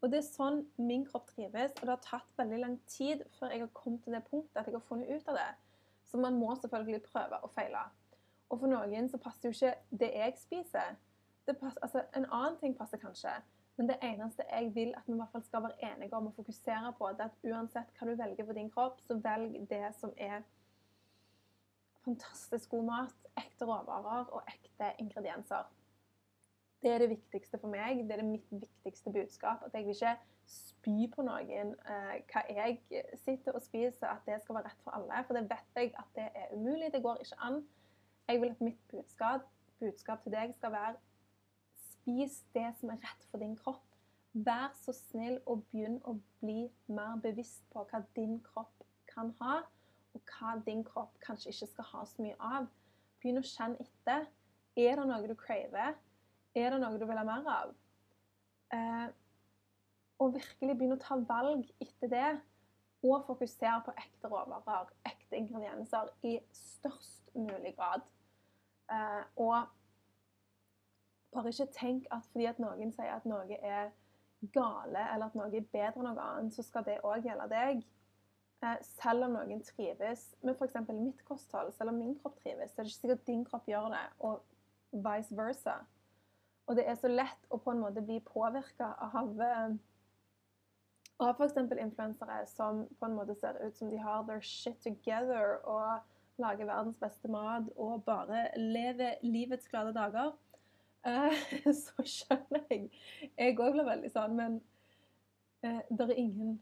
Og 0.00 0.10
Det 0.12 0.18
er 0.20 0.26
sånn 0.28 0.60
min 0.78 1.04
kropp 1.08 1.26
trives, 1.32 1.72
og 1.80 1.86
det 1.88 1.94
har 1.94 2.04
tatt 2.04 2.36
veldig 2.38 2.58
lang 2.62 2.76
tid 2.86 3.24
før 3.38 3.50
jeg 3.50 3.64
har 3.64 3.72
kommet 3.74 4.04
til 4.04 4.14
det 4.14 4.22
punktet 4.30 4.60
at 4.60 4.68
jeg 4.70 4.76
har 4.76 4.86
funnet 4.86 5.10
ut 5.10 5.28
av 5.32 5.40
det. 5.40 5.48
Så 6.06 6.20
man 6.22 6.38
må 6.38 6.54
selvfølgelig 6.54 7.02
prøve 7.02 7.40
og 7.42 7.50
feile. 7.50 7.82
Og 8.48 8.60
for 8.60 8.70
noen 8.70 9.10
så 9.10 9.18
passer 9.18 9.48
jo 9.48 9.56
ikke 9.56 9.98
det 10.00 10.12
jeg 10.14 10.36
spiser, 10.38 10.94
passer, 11.48 11.80
altså, 11.82 12.04
en 12.16 12.26
annen 12.28 12.56
ting 12.60 12.76
passer 12.76 13.00
kanskje, 13.00 13.32
men 13.78 13.88
det 13.88 13.96
eneste 14.02 14.44
jeg 14.50 14.74
vil 14.74 14.94
at 14.96 15.06
vi 15.06 15.12
i 15.12 15.16
hvert 15.16 15.32
fall 15.32 15.44
skal 15.46 15.62
være 15.62 15.90
enige 15.92 16.16
om 16.16 16.28
å 16.30 16.34
fokusere 16.36 16.92
på, 16.98 17.10
det 17.14 17.24
er 17.24 17.30
at 17.30 17.50
uansett 17.50 17.92
hva 17.98 18.08
du 18.08 18.14
velger 18.18 18.46
for 18.46 18.58
din 18.58 18.70
kropp, 18.74 19.02
så 19.06 19.18
velg 19.24 19.54
det 19.70 19.84
som 19.98 20.14
er 20.16 20.42
fantastisk 22.08 22.70
god 22.72 22.86
mat, 22.88 23.28
ekte 23.36 23.68
råvarer 23.68 24.32
og 24.32 24.42
ekte 24.48 24.92
ingredienser. 25.02 25.68
Det 26.82 26.90
er 26.92 27.02
det 27.02 27.10
viktigste 27.10 27.58
for 27.58 27.68
meg. 27.68 28.04
Det 28.06 28.14
er 28.14 28.22
det 28.22 28.30
mitt 28.30 28.50
viktigste 28.52 29.12
budskap. 29.12 29.64
At 29.66 29.74
jeg 29.74 29.86
vil 29.86 29.96
ikke 29.96 30.14
spy 30.48 31.08
på 31.12 31.24
noen 31.26 31.74
eh, 31.74 32.14
hva 32.30 32.44
jeg 32.54 32.78
sitter 33.24 33.58
og 33.58 33.64
spiser, 33.64 34.06
at 34.06 34.22
det 34.28 34.38
skal 34.42 34.60
være 34.60 34.70
rett 34.70 34.86
for 34.86 34.96
alle. 34.96 35.24
For 35.26 35.36
det 35.36 35.48
vet 35.50 35.82
jeg 35.82 35.92
at 35.98 36.14
det 36.16 36.28
er 36.30 36.54
umulig. 36.54 36.92
Det 36.94 37.02
går 37.02 37.20
ikke 37.24 37.40
an. 37.50 37.60
Jeg 38.28 38.40
vil 38.40 38.54
at 38.54 38.64
mitt 38.64 38.80
budskap, 38.92 39.50
budskap 39.80 40.22
til 40.22 40.32
deg 40.32 40.54
skal 40.56 40.72
være 40.72 40.96
Spis 41.78 42.40
det 42.54 42.70
som 42.78 42.92
er 42.94 43.02
rett 43.04 43.26
for 43.30 43.42
din 43.42 43.56
kropp. 43.56 43.84
Vær 44.32 44.70
så 44.78 44.94
snill 44.96 45.40
og 45.46 45.66
begynn 45.72 45.98
å 46.08 46.14
bli 46.40 46.68
mer 46.86 47.18
bevisst 47.20 47.66
på 47.74 47.82
hva 47.90 48.00
din 48.16 48.38
kropp 48.44 48.86
kan 49.10 49.34
ha, 49.40 49.58
og 50.18 50.34
hva 50.34 50.56
din 50.66 50.82
kropp 50.86 51.14
kanskje 51.24 51.52
ikke 51.52 51.70
skal 51.72 51.88
ha 51.92 52.04
så 52.06 52.24
mye 52.24 52.36
av. 52.42 52.66
Begynn 53.22 53.40
å 53.40 53.46
kjenne 53.46 53.84
etter. 53.84 54.26
Er 54.78 54.98
det 54.98 55.06
noe 55.08 55.30
du 55.30 55.34
craver? 55.38 55.96
Er 56.58 56.74
det 56.74 56.80
noe 56.82 56.98
du 56.98 57.06
vil 57.06 57.18
ha 57.18 57.24
mer 57.26 57.48
av? 57.52 57.72
Eh, 58.74 59.08
og 60.18 60.34
virkelig 60.34 60.76
begynne 60.76 60.98
å 60.98 61.02
ta 61.02 61.18
valg 61.28 61.66
etter 61.82 62.12
det. 62.12 62.28
Og 63.06 63.22
fokusere 63.28 63.82
på 63.86 63.94
ekte 63.94 64.30
råvarer, 64.30 64.90
ekte 65.06 65.38
ingredienser, 65.38 66.10
i 66.26 66.38
størst 66.52 67.30
mulig 67.34 67.76
grad. 67.76 68.02
Eh, 68.90 69.22
og 69.36 69.68
bare 71.34 71.52
ikke 71.52 71.68
tenk 71.76 72.08
at 72.10 72.26
fordi 72.32 72.48
at 72.50 72.58
noen 72.62 72.90
sier 72.96 73.14
at 73.14 73.26
noe 73.28 73.58
er 73.60 73.92
gale, 74.54 75.04
eller 75.12 75.28
at 75.28 75.36
noe 75.38 75.50
er 75.50 75.66
bedre 75.72 76.00
enn 76.00 76.08
noe 76.08 76.24
annet, 76.24 76.54
så 76.54 76.64
skal 76.66 76.86
det 76.86 76.98
òg 77.06 77.26
gjelde 77.26 77.48
deg. 77.52 77.86
Eh, 78.58 78.78
selv 78.82 79.28
om 79.28 79.36
noen 79.36 79.60
trives 79.62 80.24
med 80.42 80.56
f.eks. 80.58 80.80
mitt 80.90 81.20
kosthold, 81.28 81.70
selv 81.76 81.92
om 81.92 82.00
min 82.00 82.16
kropp 82.18 82.40
trives, 82.42 82.72
så 82.72 82.80
er 82.80 82.88
det 82.88 82.90
ikke 82.90 83.00
sikkert 83.04 83.28
din 83.28 83.44
kropp 83.46 83.70
gjør 83.70 83.92
det, 83.94 84.02
og 84.26 84.40
vice 85.06 85.36
versa. 85.38 85.76
Og 86.66 86.76
det 86.76 86.88
er 86.88 86.98
så 86.98 87.10
lett 87.12 87.46
å 87.54 87.60
på 87.62 87.72
en 87.72 87.84
måte 87.84 88.02
bli 88.02 88.18
påvirka 88.26 88.90
av, 89.06 89.30
eh, 89.46 89.78
av 91.22 91.38
f.eks. 91.38 91.60
influensere 91.70 92.40
som 92.50 92.82
på 92.98 93.06
en 93.06 93.16
måte 93.20 93.38
ser 93.38 93.62
ut 93.62 93.78
som 93.78 93.94
de 93.94 94.02
har 94.02 94.26
their 94.26 94.42
shit 94.42 94.82
together 94.82 95.60
og 95.62 96.02
lager 96.42 96.66
verdens 96.66 96.98
beste 96.98 97.30
mat 97.30 97.70
og 97.76 98.02
bare 98.06 98.48
lever 98.58 99.22
livets 99.22 99.70
glade 99.70 99.94
dager. 99.94 100.34
Eh, 101.06 101.42
så 101.84 102.02
skjønner 102.02 102.66
jeg 102.72 102.90
Jeg 103.36 103.54
òg 103.54 103.70
blir 103.78 103.86
veldig 103.86 104.10
sånn, 104.10 104.34
men 104.34 104.58
det 105.62 106.04
er 106.04 106.18
ingen 106.18 106.58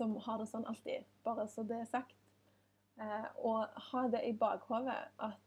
som 0.00 0.16
har 0.24 0.40
det 0.40 0.48
sånn 0.48 0.64
alltid, 0.68 1.04
bare 1.26 1.44
så 1.52 1.64
det 1.68 1.82
er 1.82 1.88
sagt. 1.90 2.16
Eh, 3.00 3.28
og 3.44 3.80
ha 3.90 4.02
det 4.12 4.24
i 4.28 4.32
bakhodet 4.36 4.96
at 5.20 5.38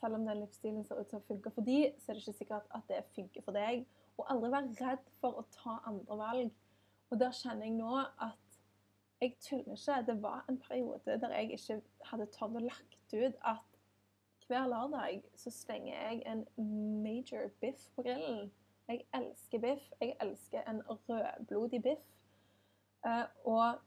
selv 0.00 0.16
om 0.16 0.26
den 0.26 0.40
livsstilen 0.40 0.84
ser 0.84 1.00
ut 1.00 1.08
til 1.10 1.20
å 1.20 1.26
funke 1.28 1.52
for 1.52 1.66
de, 1.66 1.82
så 2.00 2.10
er 2.10 2.16
det 2.16 2.24
ikke 2.24 2.38
sikkert 2.38 2.70
at 2.76 2.86
det 2.88 3.02
funker 3.14 3.44
for 3.44 3.56
deg. 3.56 3.84
Og 4.16 4.28
aldri 4.32 4.52
være 4.52 4.76
redd 4.80 5.10
for 5.20 5.40
å 5.40 5.46
ta 5.52 5.78
andre 5.88 6.16
valg. 6.20 6.54
Og 7.10 7.20
der 7.20 7.34
kjenner 7.36 7.68
jeg 7.68 7.76
nå 7.76 7.98
at 8.00 8.60
jeg 9.20 9.36
tuller 9.44 9.76
ikke. 9.76 9.98
Det 10.06 10.16
var 10.22 10.44
en 10.48 10.60
periode 10.64 11.18
der 11.20 11.34
jeg 11.36 11.58
ikke 11.58 11.80
hadde 12.08 12.28
tørt 12.32 12.56
å 12.56 12.64
lagt 12.64 13.12
ut 13.12 13.36
at 13.52 13.66
hver 14.48 14.66
lørdag 14.66 15.20
så 15.38 15.52
slenger 15.54 15.92
jeg 15.92 16.22
en 16.26 16.46
major 17.04 17.52
biff 17.60 17.84
på 17.94 18.02
grillen. 18.06 18.48
Jeg 18.88 19.04
elsker 19.14 19.62
biff. 19.62 19.92
Jeg 20.00 20.16
elsker 20.20 20.64
en 20.66 20.80
rødblodig 20.88 21.82
biff. 21.82 22.08
Uh, 23.06 23.28
og 23.44 23.80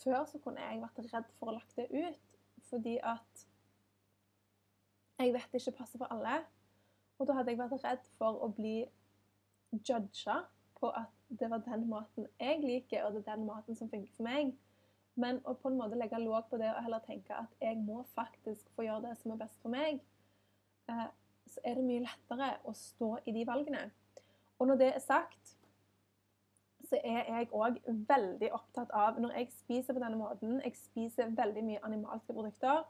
før 0.00 0.24
så 0.30 0.40
kunne 0.42 0.64
jeg 0.64 0.80
vært 0.82 1.04
redd 1.12 1.30
for 1.38 1.50
å 1.50 1.56
lage 1.58 1.76
det 1.76 1.88
ut, 1.92 2.38
fordi 2.68 2.96
at 3.02 3.46
jeg 5.20 5.34
vet 5.34 5.52
det 5.52 5.60
ikke 5.60 5.78
passer 5.82 6.00
for 6.00 6.12
alle. 6.14 6.40
Og 7.20 7.28
da 7.28 7.36
hadde 7.36 7.52
jeg 7.52 7.60
vært 7.60 7.84
redd 7.84 8.10
for 8.18 8.40
å 8.42 8.48
bli 8.56 8.82
judga 9.72 10.42
på 10.80 10.90
at 10.98 11.12
det 11.30 11.48
var 11.50 11.62
den 11.64 11.86
maten 11.88 12.26
jeg 12.40 12.60
liker, 12.64 13.04
og 13.04 13.14
det 13.14 13.22
er 13.22 13.36
den 13.36 13.46
maten 13.46 13.78
som 13.78 13.90
funker 13.90 14.12
for 14.16 14.26
meg. 14.26 14.52
Men 15.14 15.40
å 15.44 15.54
på 15.54 15.70
en 15.70 15.78
måte 15.78 15.98
legge 16.00 16.20
låg 16.20 16.48
på 16.50 16.58
det 16.60 16.70
og 16.72 16.82
heller 16.82 17.02
tenke 17.04 17.36
at 17.36 17.52
jeg 17.60 17.76
må 17.84 18.02
faktisk 18.16 18.70
få 18.76 18.86
gjøre 18.86 19.10
det 19.10 19.16
som 19.20 19.34
er 19.34 19.42
best 19.44 19.60
for 19.62 19.72
meg, 19.72 20.00
eh, 20.88 21.08
så 21.52 21.60
er 21.68 21.76
det 21.76 21.84
mye 21.84 22.04
lettere 22.06 22.48
å 22.68 22.72
stå 22.76 23.10
i 23.28 23.34
de 23.36 23.44
valgene. 23.46 23.90
Og 24.58 24.70
når 24.70 24.80
det 24.80 24.90
er 24.94 25.04
sagt, 25.04 25.56
så 26.92 26.98
er 27.04 27.24
jeg 27.24 27.48
òg 27.56 27.78
veldig 28.08 28.50
opptatt 28.52 28.90
av 28.92 29.16
Når 29.20 29.38
jeg 29.38 29.48
spiser 29.54 29.96
på 29.96 30.02
denne 30.02 30.18
måten, 30.20 30.58
jeg 30.60 30.76
spiser 30.76 31.32
veldig 31.32 31.64
mye 31.64 31.84
animalske 31.88 32.34
produkter, 32.36 32.82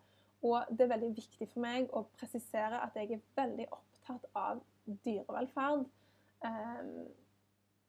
Og 0.42 0.64
det 0.70 0.80
er 0.80 0.94
veldig 0.96 1.10
viktig 1.14 1.46
for 1.52 1.62
meg 1.62 1.92
å 1.94 2.02
presisere 2.18 2.80
at 2.82 2.96
jeg 2.98 3.12
er 3.14 3.20
veldig 3.38 3.68
opptatt 3.70 4.24
av 4.34 4.62
dyrevelferd. 5.04 5.84
Um, 6.42 6.88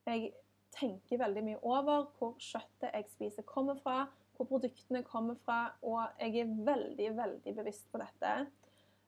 jeg 0.05 0.29
tenker 0.77 1.17
veldig 1.23 1.43
mye 1.47 1.63
over 1.65 2.05
hvor 2.19 2.35
kjøttet 2.37 2.93
jeg 2.93 3.09
spiser, 3.09 3.47
kommer 3.49 3.81
fra, 3.81 4.03
hvor 4.37 4.45
produktene 4.51 5.01
kommer 5.07 5.41
fra, 5.47 5.73
og 5.81 6.21
jeg 6.21 6.43
er 6.43 6.53
veldig, 6.69 7.09
veldig 7.17 7.55
bevisst 7.57 7.89
på 7.89 8.03
dette. 8.03 8.35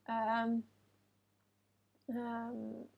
Um, 0.09 0.57
um, 2.09 2.89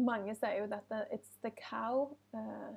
mange 0.00 0.32
sier 0.40 0.62
jo 0.62 0.72
dette 0.72 1.04
'it's 1.12 1.36
the 1.44 1.52
cow'. 1.60 2.16
Uh, 2.32 2.72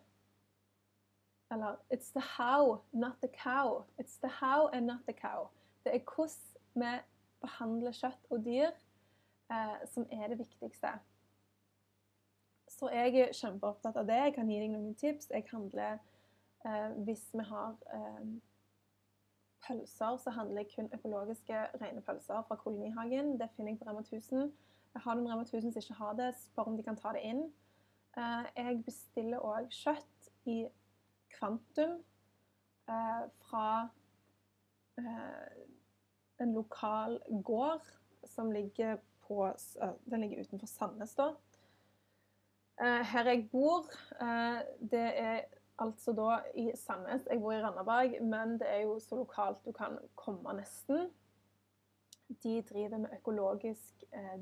eller 1.51 1.75
'it's 1.93 2.11
the 2.11 2.21
how, 2.37 2.81
not 2.91 3.15
the 3.21 3.27
cow'. 3.27 3.83
It's 3.99 4.17
the 4.23 4.27
how 4.27 4.69
and 4.73 4.85
not 4.85 5.01
the 5.07 5.13
cow. 5.13 5.49
Det 5.83 5.95
er 5.95 5.99
hvordan 6.15 6.31
vi 6.73 7.01
behandler 7.41 7.91
kjøtt 7.91 8.25
og 8.29 8.45
dyr 8.45 8.71
eh, 9.51 9.87
som 9.87 10.05
er 10.11 10.27
det 10.27 10.37
viktigste. 10.37 10.87
Så 12.67 12.89
jeg 12.89 13.15
er 13.15 13.33
kjempeopptatt 13.33 13.97
av 13.97 14.07
det. 14.07 14.13
Jeg 14.13 14.33
kan 14.33 14.49
gi 14.49 14.59
deg 14.59 14.69
noen 14.69 14.95
tips. 14.95 15.29
Jeg 15.29 15.43
handler 15.51 15.97
eh, 16.65 16.89
Hvis 17.05 17.29
vi 17.33 17.43
har 17.43 17.75
pølser, 19.67 20.17
så 20.17 20.29
handler 20.29 20.61
jeg 20.61 20.71
kun 20.75 20.89
økologiske 20.93 21.65
rene 21.81 22.01
pølser 22.01 22.41
fra 22.47 22.55
Kolonihagen. 22.55 23.39
Det 23.39 23.49
finner 23.55 23.71
jeg 23.71 23.79
på 23.79 23.89
Rema 23.89 23.99
1000. 23.99 24.51
Har 24.95 25.15
noen 25.15 25.27
en 25.27 25.33
Rema 25.33 25.41
1000 25.41 25.71
som 25.71 25.81
ikke 25.81 25.93
har 25.93 26.13
det, 26.13 26.35
spør 26.35 26.71
om 26.71 26.77
de 26.77 26.83
kan 26.83 26.97
ta 26.97 27.13
det 27.15 27.23
inn. 27.27 27.43
Eh, 28.17 28.45
jeg 28.57 28.83
bestiller 28.85 29.43
òg 29.45 29.69
kjøtt 29.71 30.31
i 30.45 30.65
kvantum 31.37 31.97
eh, 32.89 33.23
fra 33.45 33.67
eh, 34.97 35.63
en 36.41 36.53
lokal 36.53 37.19
gård 37.43 37.85
som 38.27 38.51
ligger 38.51 38.97
på 39.27 39.53
Den 40.05 40.21
ligger 40.21 40.41
utenfor 40.41 40.67
Sandnes, 40.67 41.15
da. 41.15 41.31
Her 42.81 43.27
jeg 43.29 43.49
bor, 43.51 43.85
det 44.81 45.03
er 45.21 45.43
altså 45.81 46.13
da 46.13 46.39
i 46.55 46.71
Sandnes. 46.75 47.27
Jeg 47.29 47.39
bor 47.39 47.53
i 47.53 47.61
Randaberg, 47.61 48.21
men 48.23 48.57
det 48.59 48.69
er 48.69 48.81
jo 48.85 48.99
så 48.99 49.15
lokalt 49.15 49.65
du 49.65 49.71
kan 49.71 49.97
komme 50.15 50.53
nesten. 50.57 51.09
De 52.43 52.61
driver 52.69 52.97
med 52.97 53.13
økologisk 53.17 54.03
eh, 54.13 54.39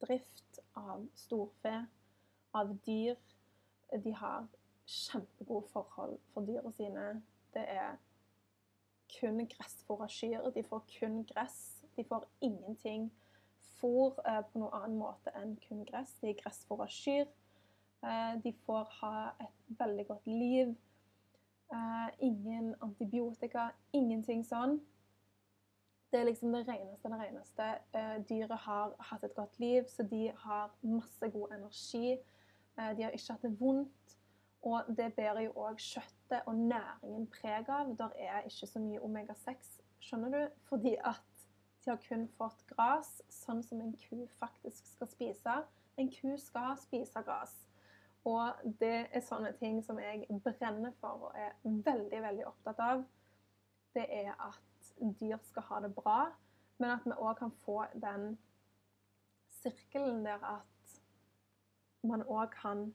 drift 0.00 0.60
av 0.76 1.06
storfe, 1.14 1.74
av 2.54 2.74
dyr. 2.86 3.16
De 4.04 4.14
har 4.14 4.46
kjempegode 4.90 5.68
forhold 5.72 6.18
for 6.32 6.46
dyra 6.46 6.72
sine. 6.74 7.22
Det 7.54 7.64
er 7.68 7.96
kun 9.20 9.46
gressfôra 9.52 10.08
kyr. 10.08 10.50
De 10.54 10.62
får 10.66 10.84
kun 10.98 11.24
gress. 11.24 11.84
De 11.96 12.04
får 12.04 12.26
ingenting 12.40 13.10
fôr 13.80 14.18
eh, 14.26 14.42
på 14.52 14.60
noen 14.60 14.74
annen 14.76 14.98
måte 14.98 15.32
enn 15.38 15.56
kun 15.64 15.84
gress. 15.88 16.16
De 16.20 16.30
er 16.30 16.38
gressfôra 16.42 16.88
kyr. 16.90 17.26
Eh, 18.02 18.34
de 18.44 18.52
får 18.66 18.88
ha 19.00 19.14
et 19.40 19.74
veldig 19.80 20.06
godt 20.10 20.26
liv. 20.26 20.74
Eh, 21.72 22.08
ingen 22.26 22.74
antibiotika, 22.82 23.70
ingenting 23.92 24.42
sånn. 24.46 24.80
Det 26.10 26.18
er 26.18 26.26
liksom 26.26 26.50
det 26.50 26.64
reneste 26.66 27.10
det 27.12 27.18
reneste. 27.20 27.66
Eh, 27.94 28.16
dyret 28.26 28.64
har 28.66 28.96
hatt 29.10 29.24
et 29.24 29.34
godt 29.36 29.58
liv, 29.62 29.84
så 29.88 30.02
de 30.02 30.32
har 30.44 30.72
masse 30.82 31.30
god 31.30 31.54
energi. 31.54 32.18
Eh, 32.78 32.96
de 32.96 33.06
har 33.06 33.14
ikke 33.14 33.36
hatt 33.36 33.46
det 33.46 33.52
vondt. 33.60 34.16
Og 34.62 34.84
det 34.96 35.14
bærer 35.16 35.40
jo 35.40 35.52
òg 35.56 35.78
kjøttet 35.80 36.42
og 36.46 36.54
næringen 36.54 37.26
preg 37.32 37.68
av. 37.68 37.94
Der 37.98 38.12
er 38.16 38.42
ikke 38.48 38.66
så 38.68 38.80
mye 38.82 39.00
omega-6, 39.00 39.80
skjønner 40.04 40.34
du, 40.34 40.42
fordi 40.68 40.96
at 41.04 41.46
de 41.84 41.90
har 41.90 42.00
kun 42.08 42.26
fått 42.36 42.66
gras, 42.68 43.22
sånn 43.32 43.62
som 43.64 43.80
en 43.80 43.94
ku 43.96 44.26
faktisk 44.36 44.86
skal 44.86 45.08
spise. 45.08 45.54
En 45.96 46.10
ku 46.12 46.34
skal 46.38 46.76
spise 46.80 47.22
gras. 47.24 47.54
Og 48.28 48.52
det 48.80 49.08
er 49.08 49.24
sånne 49.24 49.54
ting 49.56 49.80
som 49.84 49.98
jeg 49.98 50.26
brenner 50.44 50.92
for 51.00 51.30
og 51.30 51.38
er 51.40 51.56
veldig, 51.64 52.20
veldig 52.22 52.46
opptatt 52.50 52.82
av. 52.84 53.04
Det 53.96 54.04
er 54.12 54.34
at 54.36 54.92
dyr 55.00 55.40
skal 55.48 55.64
ha 55.70 55.80
det 55.80 55.94
bra, 55.96 56.18
men 56.78 56.92
at 56.92 57.06
vi 57.08 57.16
òg 57.16 57.38
kan 57.38 57.52
få 57.64 57.84
den 57.96 58.34
sirkelen 59.62 60.24
der 60.24 60.44
at 60.44 61.00
man 62.04 62.22
òg 62.22 62.52
kan 62.52 62.90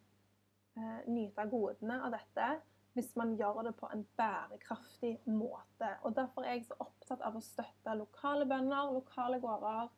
eh, 0.77 1.03
nyte 1.07 1.45
godene 1.51 1.99
av 2.05 2.15
dette 2.15 2.49
hvis 2.95 3.15
man 3.19 3.33
gjør 3.35 3.61
det 3.67 3.73
på 3.75 3.89
en 3.91 4.05
bærekraftig 4.17 5.19
måte. 5.25 5.89
Og 6.01 6.15
Derfor 6.15 6.41
er 6.41 6.53
jeg 6.53 6.65
så 6.65 6.77
opptatt 6.79 7.21
av 7.27 7.35
å 7.35 7.43
støtte 7.43 7.95
lokale 7.99 8.45
bønder, 8.47 8.93
lokale 8.95 9.39
gårder. 9.43 9.89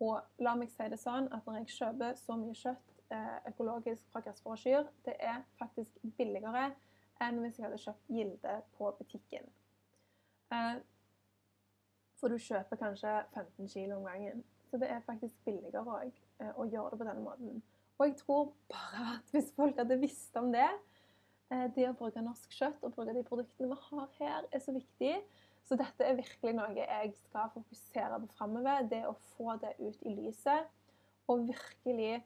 Og 0.00 0.40
la 0.42 0.54
meg 0.56 0.72
si 0.72 0.86
det 0.88 0.98
sånn 0.98 1.28
at 1.32 1.44
når 1.46 1.60
jeg 1.60 1.74
kjøper 1.76 2.16
så 2.18 2.36
mye 2.40 2.56
kjøtt 2.56 2.94
eh, 3.12 3.36
økologisk 3.52 4.08
fra 4.10 4.22
gressfòra 4.24 4.80
det 5.04 5.16
er 5.20 5.44
faktisk 5.58 6.00
billigere 6.16 6.70
enn 7.20 7.42
hvis 7.42 7.58
jeg 7.58 7.66
hadde 7.68 7.82
kjøpt 7.84 8.08
Gilde 8.08 8.56
på 8.78 8.94
butikken. 8.98 9.52
Eh, 10.56 10.80
for 12.16 12.32
du 12.32 12.38
kjøper 12.38 12.80
kanskje 12.80 13.12
15 13.34 13.68
kg 13.68 13.92
om 13.98 14.08
gangen. 14.08 14.42
Så 14.70 14.80
det 14.80 14.88
er 14.88 15.04
faktisk 15.04 15.36
billigere 15.44 15.84
òg 15.84 16.18
å 16.56 16.64
gjøre 16.64 16.90
det 16.90 16.98
på 16.98 17.04
denne 17.04 17.22
måten. 17.22 17.62
Og 18.02 18.08
jeg 18.08 18.16
tror 18.18 18.48
bare 18.68 19.02
at 19.14 19.28
hvis 19.30 19.52
folk 19.54 19.76
hadde 19.78 20.00
visst 20.02 20.36
om 20.40 20.48
det 20.50 20.66
eh, 21.52 21.68
Det 21.76 21.84
å 21.86 21.94
bruke 21.94 22.24
norsk 22.24 22.56
kjøtt 22.56 22.82
og 22.82 22.96
bruke 22.96 23.14
de 23.14 23.22
produktene 23.22 23.68
vi 23.70 23.76
har 23.92 24.08
her, 24.18 24.48
er 24.50 24.62
så 24.64 24.74
viktig. 24.74 25.12
Så 25.62 25.78
dette 25.78 26.02
er 26.02 26.16
virkelig 26.18 26.56
noe 26.58 26.72
jeg 26.74 27.12
skal 27.20 27.52
fokusere 27.54 28.18
på 28.24 28.30
framover. 28.34 28.88
Det 28.90 29.04
å 29.06 29.12
få 29.36 29.54
det 29.62 29.76
ut 29.78 30.02
i 30.02 30.14
lyset. 30.16 30.66
Og 31.30 31.44
virkelig 31.46 32.24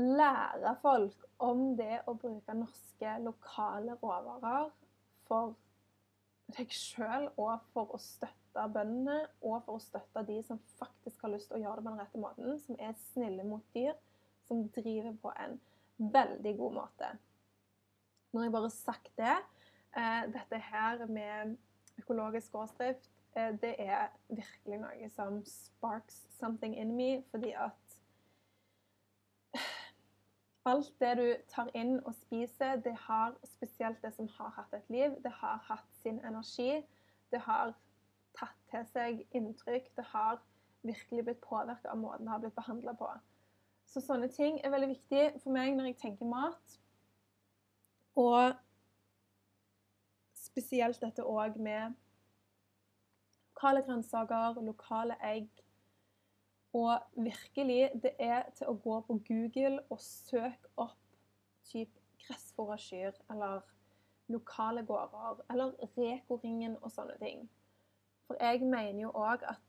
lære 0.00 0.72
folk 0.80 1.26
om 1.44 1.74
det 1.76 1.98
å 2.08 2.14
bruke 2.16 2.56
norske, 2.56 3.18
lokale 3.26 3.98
råvarer 4.00 4.70
for 5.28 5.52
deg 6.56 6.72
sjøl 6.72 7.28
og 7.36 7.60
for 7.74 7.92
å 7.92 8.00
støtte 8.00 8.64
bøndene, 8.72 9.26
og 9.44 9.60
for 9.66 9.76
å 9.76 9.84
støtte 9.84 10.24
de 10.28 10.38
som 10.48 10.60
faktisk 10.80 11.20
har 11.26 11.34
lyst 11.34 11.52
til 11.52 11.60
å 11.60 11.62
gjøre 11.66 11.82
det 11.82 11.84
på 11.84 11.92
den 11.92 12.00
rette 12.00 12.24
måten, 12.24 12.56
som 12.64 12.80
er 12.80 12.96
snille 13.12 13.44
mot 13.44 13.68
dyr, 13.76 13.92
som 14.48 14.68
driver 14.68 15.14
på 15.22 15.32
en 15.44 15.60
veldig 16.12 16.56
god 16.58 16.72
måte. 16.72 17.10
Når 18.32 18.42
jeg 18.42 18.52
bare 18.52 18.62
har 18.62 18.74
sagt 18.74 19.12
det 19.20 19.36
eh, 19.96 20.22
Dette 20.32 20.58
her 20.58 21.06
med 21.06 21.56
økologisk 21.98 22.52
gårdsdrift, 22.52 23.10
eh, 23.36 23.52
det 23.60 23.74
er 23.78 24.08
virkelig 24.28 24.80
noe 24.80 25.10
som 25.12 25.42
sparks 25.46 26.26
something 26.38 26.76
in 26.78 26.96
me, 26.96 27.22
fordi 27.30 27.52
at 27.52 27.82
Alt 30.64 30.92
det 31.00 31.16
du 31.18 31.28
tar 31.50 31.70
inn 31.74 31.96
og 32.06 32.14
spiser, 32.14 32.76
det 32.84 32.94
har 33.08 33.34
spesielt 33.44 34.02
det 34.02 34.12
som 34.14 34.28
har 34.36 34.52
hatt 34.54 34.74
et 34.76 34.90
liv, 34.94 35.16
det 35.24 35.32
har 35.40 35.58
hatt 35.66 35.88
sin 36.02 36.20
energi. 36.22 36.84
Det 37.34 37.40
har 37.42 37.72
tatt 38.38 38.60
til 38.70 38.86
seg 38.92 39.24
inntrykk. 39.34 39.88
Det 39.96 40.04
har 40.12 40.38
virkelig 40.86 41.24
blitt 41.24 41.42
påvirka 41.42 41.90
av 41.90 41.98
måten 41.98 42.26
det 42.26 42.34
har 42.34 42.44
blitt 42.44 42.54
behandla 42.54 42.94
på. 42.98 43.10
Så 43.92 44.00
sånne 44.00 44.30
ting 44.32 44.56
er 44.64 44.72
veldig 44.72 44.88
viktig 44.94 45.24
for 45.42 45.52
meg 45.52 45.74
når 45.76 45.90
jeg 45.90 45.98
tenker 46.00 46.28
mat. 46.28 46.78
Og 48.16 48.54
spesielt 50.40 51.00
dette 51.04 51.24
òg 51.28 51.58
med 51.60 51.92
lokale 53.52 53.82
grønnsaker, 53.84 54.62
lokale 54.64 55.18
egg. 55.28 55.48
Og 56.72 56.98
virkelig, 57.20 57.90
det 58.02 58.14
er 58.18 58.48
til 58.56 58.72
å 58.72 58.78
gå 58.80 58.96
på 59.06 59.18
Google 59.28 59.82
og 59.92 60.00
søke 60.00 60.72
opp 60.80 60.96
type 61.68 62.00
gressfòrakyr 62.24 63.12
eller 63.30 63.60
lokale 64.32 64.86
gårder 64.88 65.44
eller 65.52 65.76
Reko-ringen 65.98 66.78
og 66.80 66.90
sånne 66.94 67.18
ting. 67.20 67.44
For 68.26 68.40
jeg 68.40 68.64
mener 68.64 69.02
jo 69.02 69.12
òg 69.12 69.44
at 69.52 69.60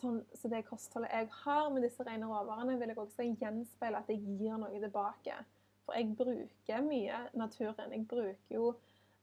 sånn, 0.00 0.20
Så 0.34 0.48
det 0.48 0.64
kostholdet 0.68 1.12
jeg 1.12 1.28
har 1.42 1.70
med 1.70 1.84
disse 1.86 2.04
rene 2.06 2.28
råvarene, 2.28 2.78
vil 2.80 2.92
jeg 2.92 2.98
også 2.98 3.26
gjenspeile 3.40 4.00
at 4.00 4.08
jeg 4.08 4.22
gir 4.38 4.58
noe 4.60 4.80
tilbake. 4.80 5.36
For 5.84 5.98
jeg 5.98 6.14
bruker 6.16 6.82
mye 6.86 7.20
naturen. 7.34 7.92
Jeg 7.92 8.06
bruker 8.08 8.54
jo 8.54 8.74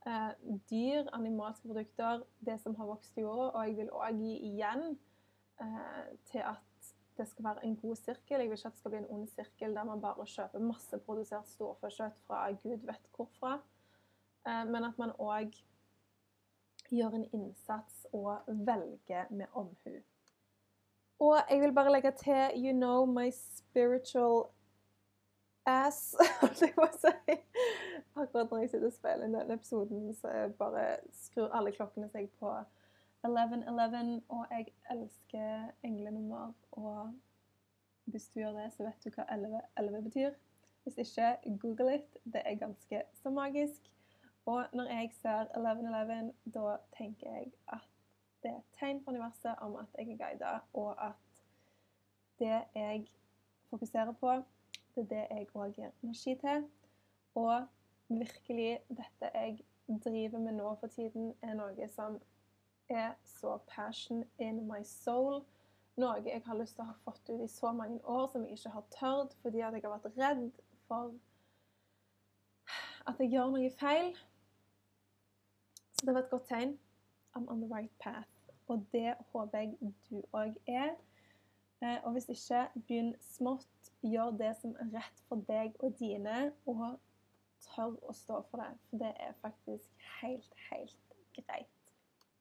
eh, 0.07 0.31
dyr, 0.69 1.09
animalske 1.15 1.67
produkter, 1.67 2.23
det 2.45 2.59
som 2.61 2.75
har 2.79 2.89
vokst 2.89 3.17
i 3.17 3.25
jorda, 3.25 3.51
og 3.51 3.67
jeg 3.67 3.77
vil 3.77 3.93
òg 3.95 4.23
gi 4.23 4.33
igjen 4.51 4.89
eh, 5.63 6.01
til 6.31 6.43
at 6.45 6.63
det 7.17 7.25
skal 7.29 7.47
være 7.47 7.65
en 7.65 7.77
god 7.81 7.95
sirkel. 7.95 8.41
Jeg 8.41 8.49
vil 8.49 8.57
ikke 8.57 8.67
at 8.67 8.75
det 8.75 8.79
skal 8.79 8.93
bli 8.93 8.99
en 9.01 9.09
ond 9.15 9.27
sirkel 9.31 9.73
der 9.75 9.87
man 9.87 10.01
bare 10.01 10.27
kjøper 10.29 10.61
masseprodusert 10.61 11.49
storfekjøtt 11.49 12.19
fra 12.27 12.43
gud 12.63 12.85
vet 12.85 13.09
hvorfra. 13.15 13.57
Eh, 14.47 14.63
men 14.69 14.85
at 14.85 14.99
man 15.01 15.15
òg 15.17 15.55
gjør 16.91 17.17
en 17.17 17.25
innsats 17.33 18.05
og 18.15 18.45
velger 18.47 19.25
med 19.29 19.47
omhu. 19.53 19.97
Og 21.19 21.37
jeg 21.49 21.61
vil 21.61 21.73
bare 21.73 21.91
legge 21.91 22.11
til 22.11 22.65
You 22.65 22.73
know 22.73 23.05
my 23.05 23.31
spiritual 23.31 24.49
ass, 25.65 26.15
holdt 26.41 26.61
jeg 26.61 26.89
si. 26.93 27.37
Akkurat 28.15 28.51
når 28.51 28.57
jeg 28.57 28.69
sitter 28.69 28.87
og 28.87 28.93
spiller 28.93 29.25
inn 29.25 29.35
denne 29.35 29.57
episoden, 29.59 30.13
så 30.15 30.33
bare 30.59 30.85
skrur 31.13 31.51
alle 31.53 31.73
klokkene 31.75 32.09
seg 32.09 32.29
på 32.39 32.53
1111, 33.25 34.21
og 34.29 34.45
jeg 34.51 34.67
elsker 34.93 35.71
englenummer. 35.83 36.53
Og 36.71 37.13
hvis 38.05 38.29
du 38.29 38.39
gjør 38.39 38.55
det, 38.61 38.71
så 38.73 38.87
vet 38.87 39.03
du 39.03 39.09
hva 39.11 39.27
1111 39.33 40.03
betyr. 40.07 40.31
Hvis 40.83 40.97
ikke, 41.03 41.57
google 41.59 41.95
it. 41.95 42.17
Det 42.23 42.41
er 42.45 42.55
ganske 42.55 43.03
så 43.21 43.29
magisk. 43.29 43.91
Og 44.45 44.65
når 44.73 44.83
jeg 44.83 45.11
ser 45.21 45.49
1111, 45.57 46.33
da 46.53 46.77
tenker 46.97 47.33
jeg 47.33 47.51
at 47.67 47.96
det 48.43 48.51
er 48.51 48.57
et 48.57 48.77
tegn 48.79 49.03
fra 49.03 49.11
universet 49.11 49.55
om 49.61 49.75
at 49.75 49.85
jeg 49.97 50.11
er 50.11 50.17
guida, 50.17 50.59
og 50.73 51.05
at 51.07 51.13
det 52.39 52.63
jeg 52.75 53.07
fokuserer 53.69 54.11
på, 54.11 54.31
det 54.95 55.03
er 55.03 55.07
det 55.09 55.23
jeg 55.29 55.47
òg 55.53 55.73
gir 55.73 55.89
energi 56.03 56.35
til. 56.35 56.69
Og 57.35 57.65
virkelig, 58.09 58.79
dette 58.89 59.31
jeg 59.33 59.59
driver 60.03 60.39
med 60.39 60.51
nå 60.51 60.75
for 60.79 60.87
tiden, 60.87 61.33
er 61.41 61.53
noe 61.53 61.87
som 61.89 62.19
er 62.89 63.11
så 63.25 63.57
passion 63.67 64.23
in 64.39 64.67
my 64.67 64.83
soul. 64.83 65.43
Noe 65.97 66.21
jeg 66.25 66.41
har 66.45 66.57
lyst 66.57 66.75
til 66.77 66.85
å 66.85 66.91
ha 66.91 66.97
fått 67.03 67.29
ut 67.29 67.41
i 67.43 67.49
så 67.51 67.71
mange 67.71 67.99
år 68.05 68.27
som 68.31 68.45
jeg 68.45 68.57
ikke 68.57 68.69
har 68.69 68.85
tørt 68.93 69.37
fordi 69.41 69.59
at 69.65 69.73
jeg 69.73 69.83
har 69.83 69.95
vært 69.97 70.17
redd 70.17 70.49
for 70.87 71.13
at 73.07 73.19
jeg 73.19 73.31
gjør 73.33 73.53
noe 73.55 73.71
feil. 73.79 74.11
Så 75.97 76.05
det 76.05 76.13
var 76.13 76.21
et 76.21 76.29
godt 76.29 76.47
tegn. 76.51 76.77
I'm 77.37 77.49
on 77.49 77.61
the 77.61 77.75
right 77.75 77.91
path. 77.99 78.29
Og 78.67 78.85
det 78.91 79.13
håper 79.31 79.57
jeg 79.57 79.93
du 80.09 80.21
òg 80.33 80.55
er. 80.67 80.95
Eh, 81.81 81.97
og 82.03 82.11
hvis 82.11 82.29
ikke, 82.29 82.67
begynn 82.87 83.15
smått. 83.21 83.93
Gjør 84.01 84.31
det 84.37 84.55
som 84.61 84.75
er 84.79 84.89
rett 84.93 85.23
for 85.27 85.41
deg 85.47 85.73
og 85.79 85.95
dine, 85.99 86.51
og 86.65 86.99
tør 87.65 87.95
å 88.09 88.13
stå 88.13 88.41
for 88.49 88.61
det. 88.61 88.69
For 88.89 89.01
det 89.01 89.13
er 89.19 89.33
faktisk 89.41 90.07
helt, 90.21 90.53
helt 90.69 91.15
greit. 91.37 91.73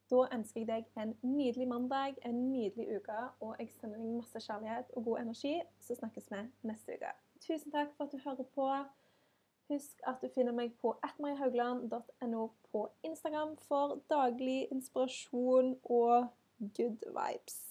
Da 0.09 0.23
ønsker 0.33 0.61
jeg 0.61 0.67
deg 0.69 1.01
en 1.01 1.15
nydelig 1.21 1.67
mandag, 1.67 2.15
en 2.25 2.37
nydelig 2.51 2.87
uke, 2.97 3.17
og 3.43 3.55
jeg 3.59 3.73
sender 3.75 3.99
deg 3.99 4.13
masse 4.19 4.39
kjærlighet 4.45 4.93
og 4.95 5.03
god 5.09 5.19
energi. 5.25 5.55
Så 5.83 5.97
snakkes 5.99 6.31
vi 6.31 6.43
neste 6.69 6.95
uke. 6.95 7.11
Tusen 7.43 7.73
takk 7.73 7.91
for 7.97 8.07
at 8.07 8.13
du 8.13 8.21
hører 8.23 8.47
på. 8.55 8.69
Husk 9.67 9.99
at 10.07 10.21
du 10.23 10.29
finner 10.31 10.55
meg 10.55 10.77
på 10.81 10.93
atmarihaugland.no 11.03 12.43
på 12.71 12.85
Instagram 13.03 13.57
for 13.67 13.99
daglig 14.09 14.67
inspirasjon 14.71 15.73
og 15.83 16.29
good 16.77 17.03
vibes. 17.03 17.66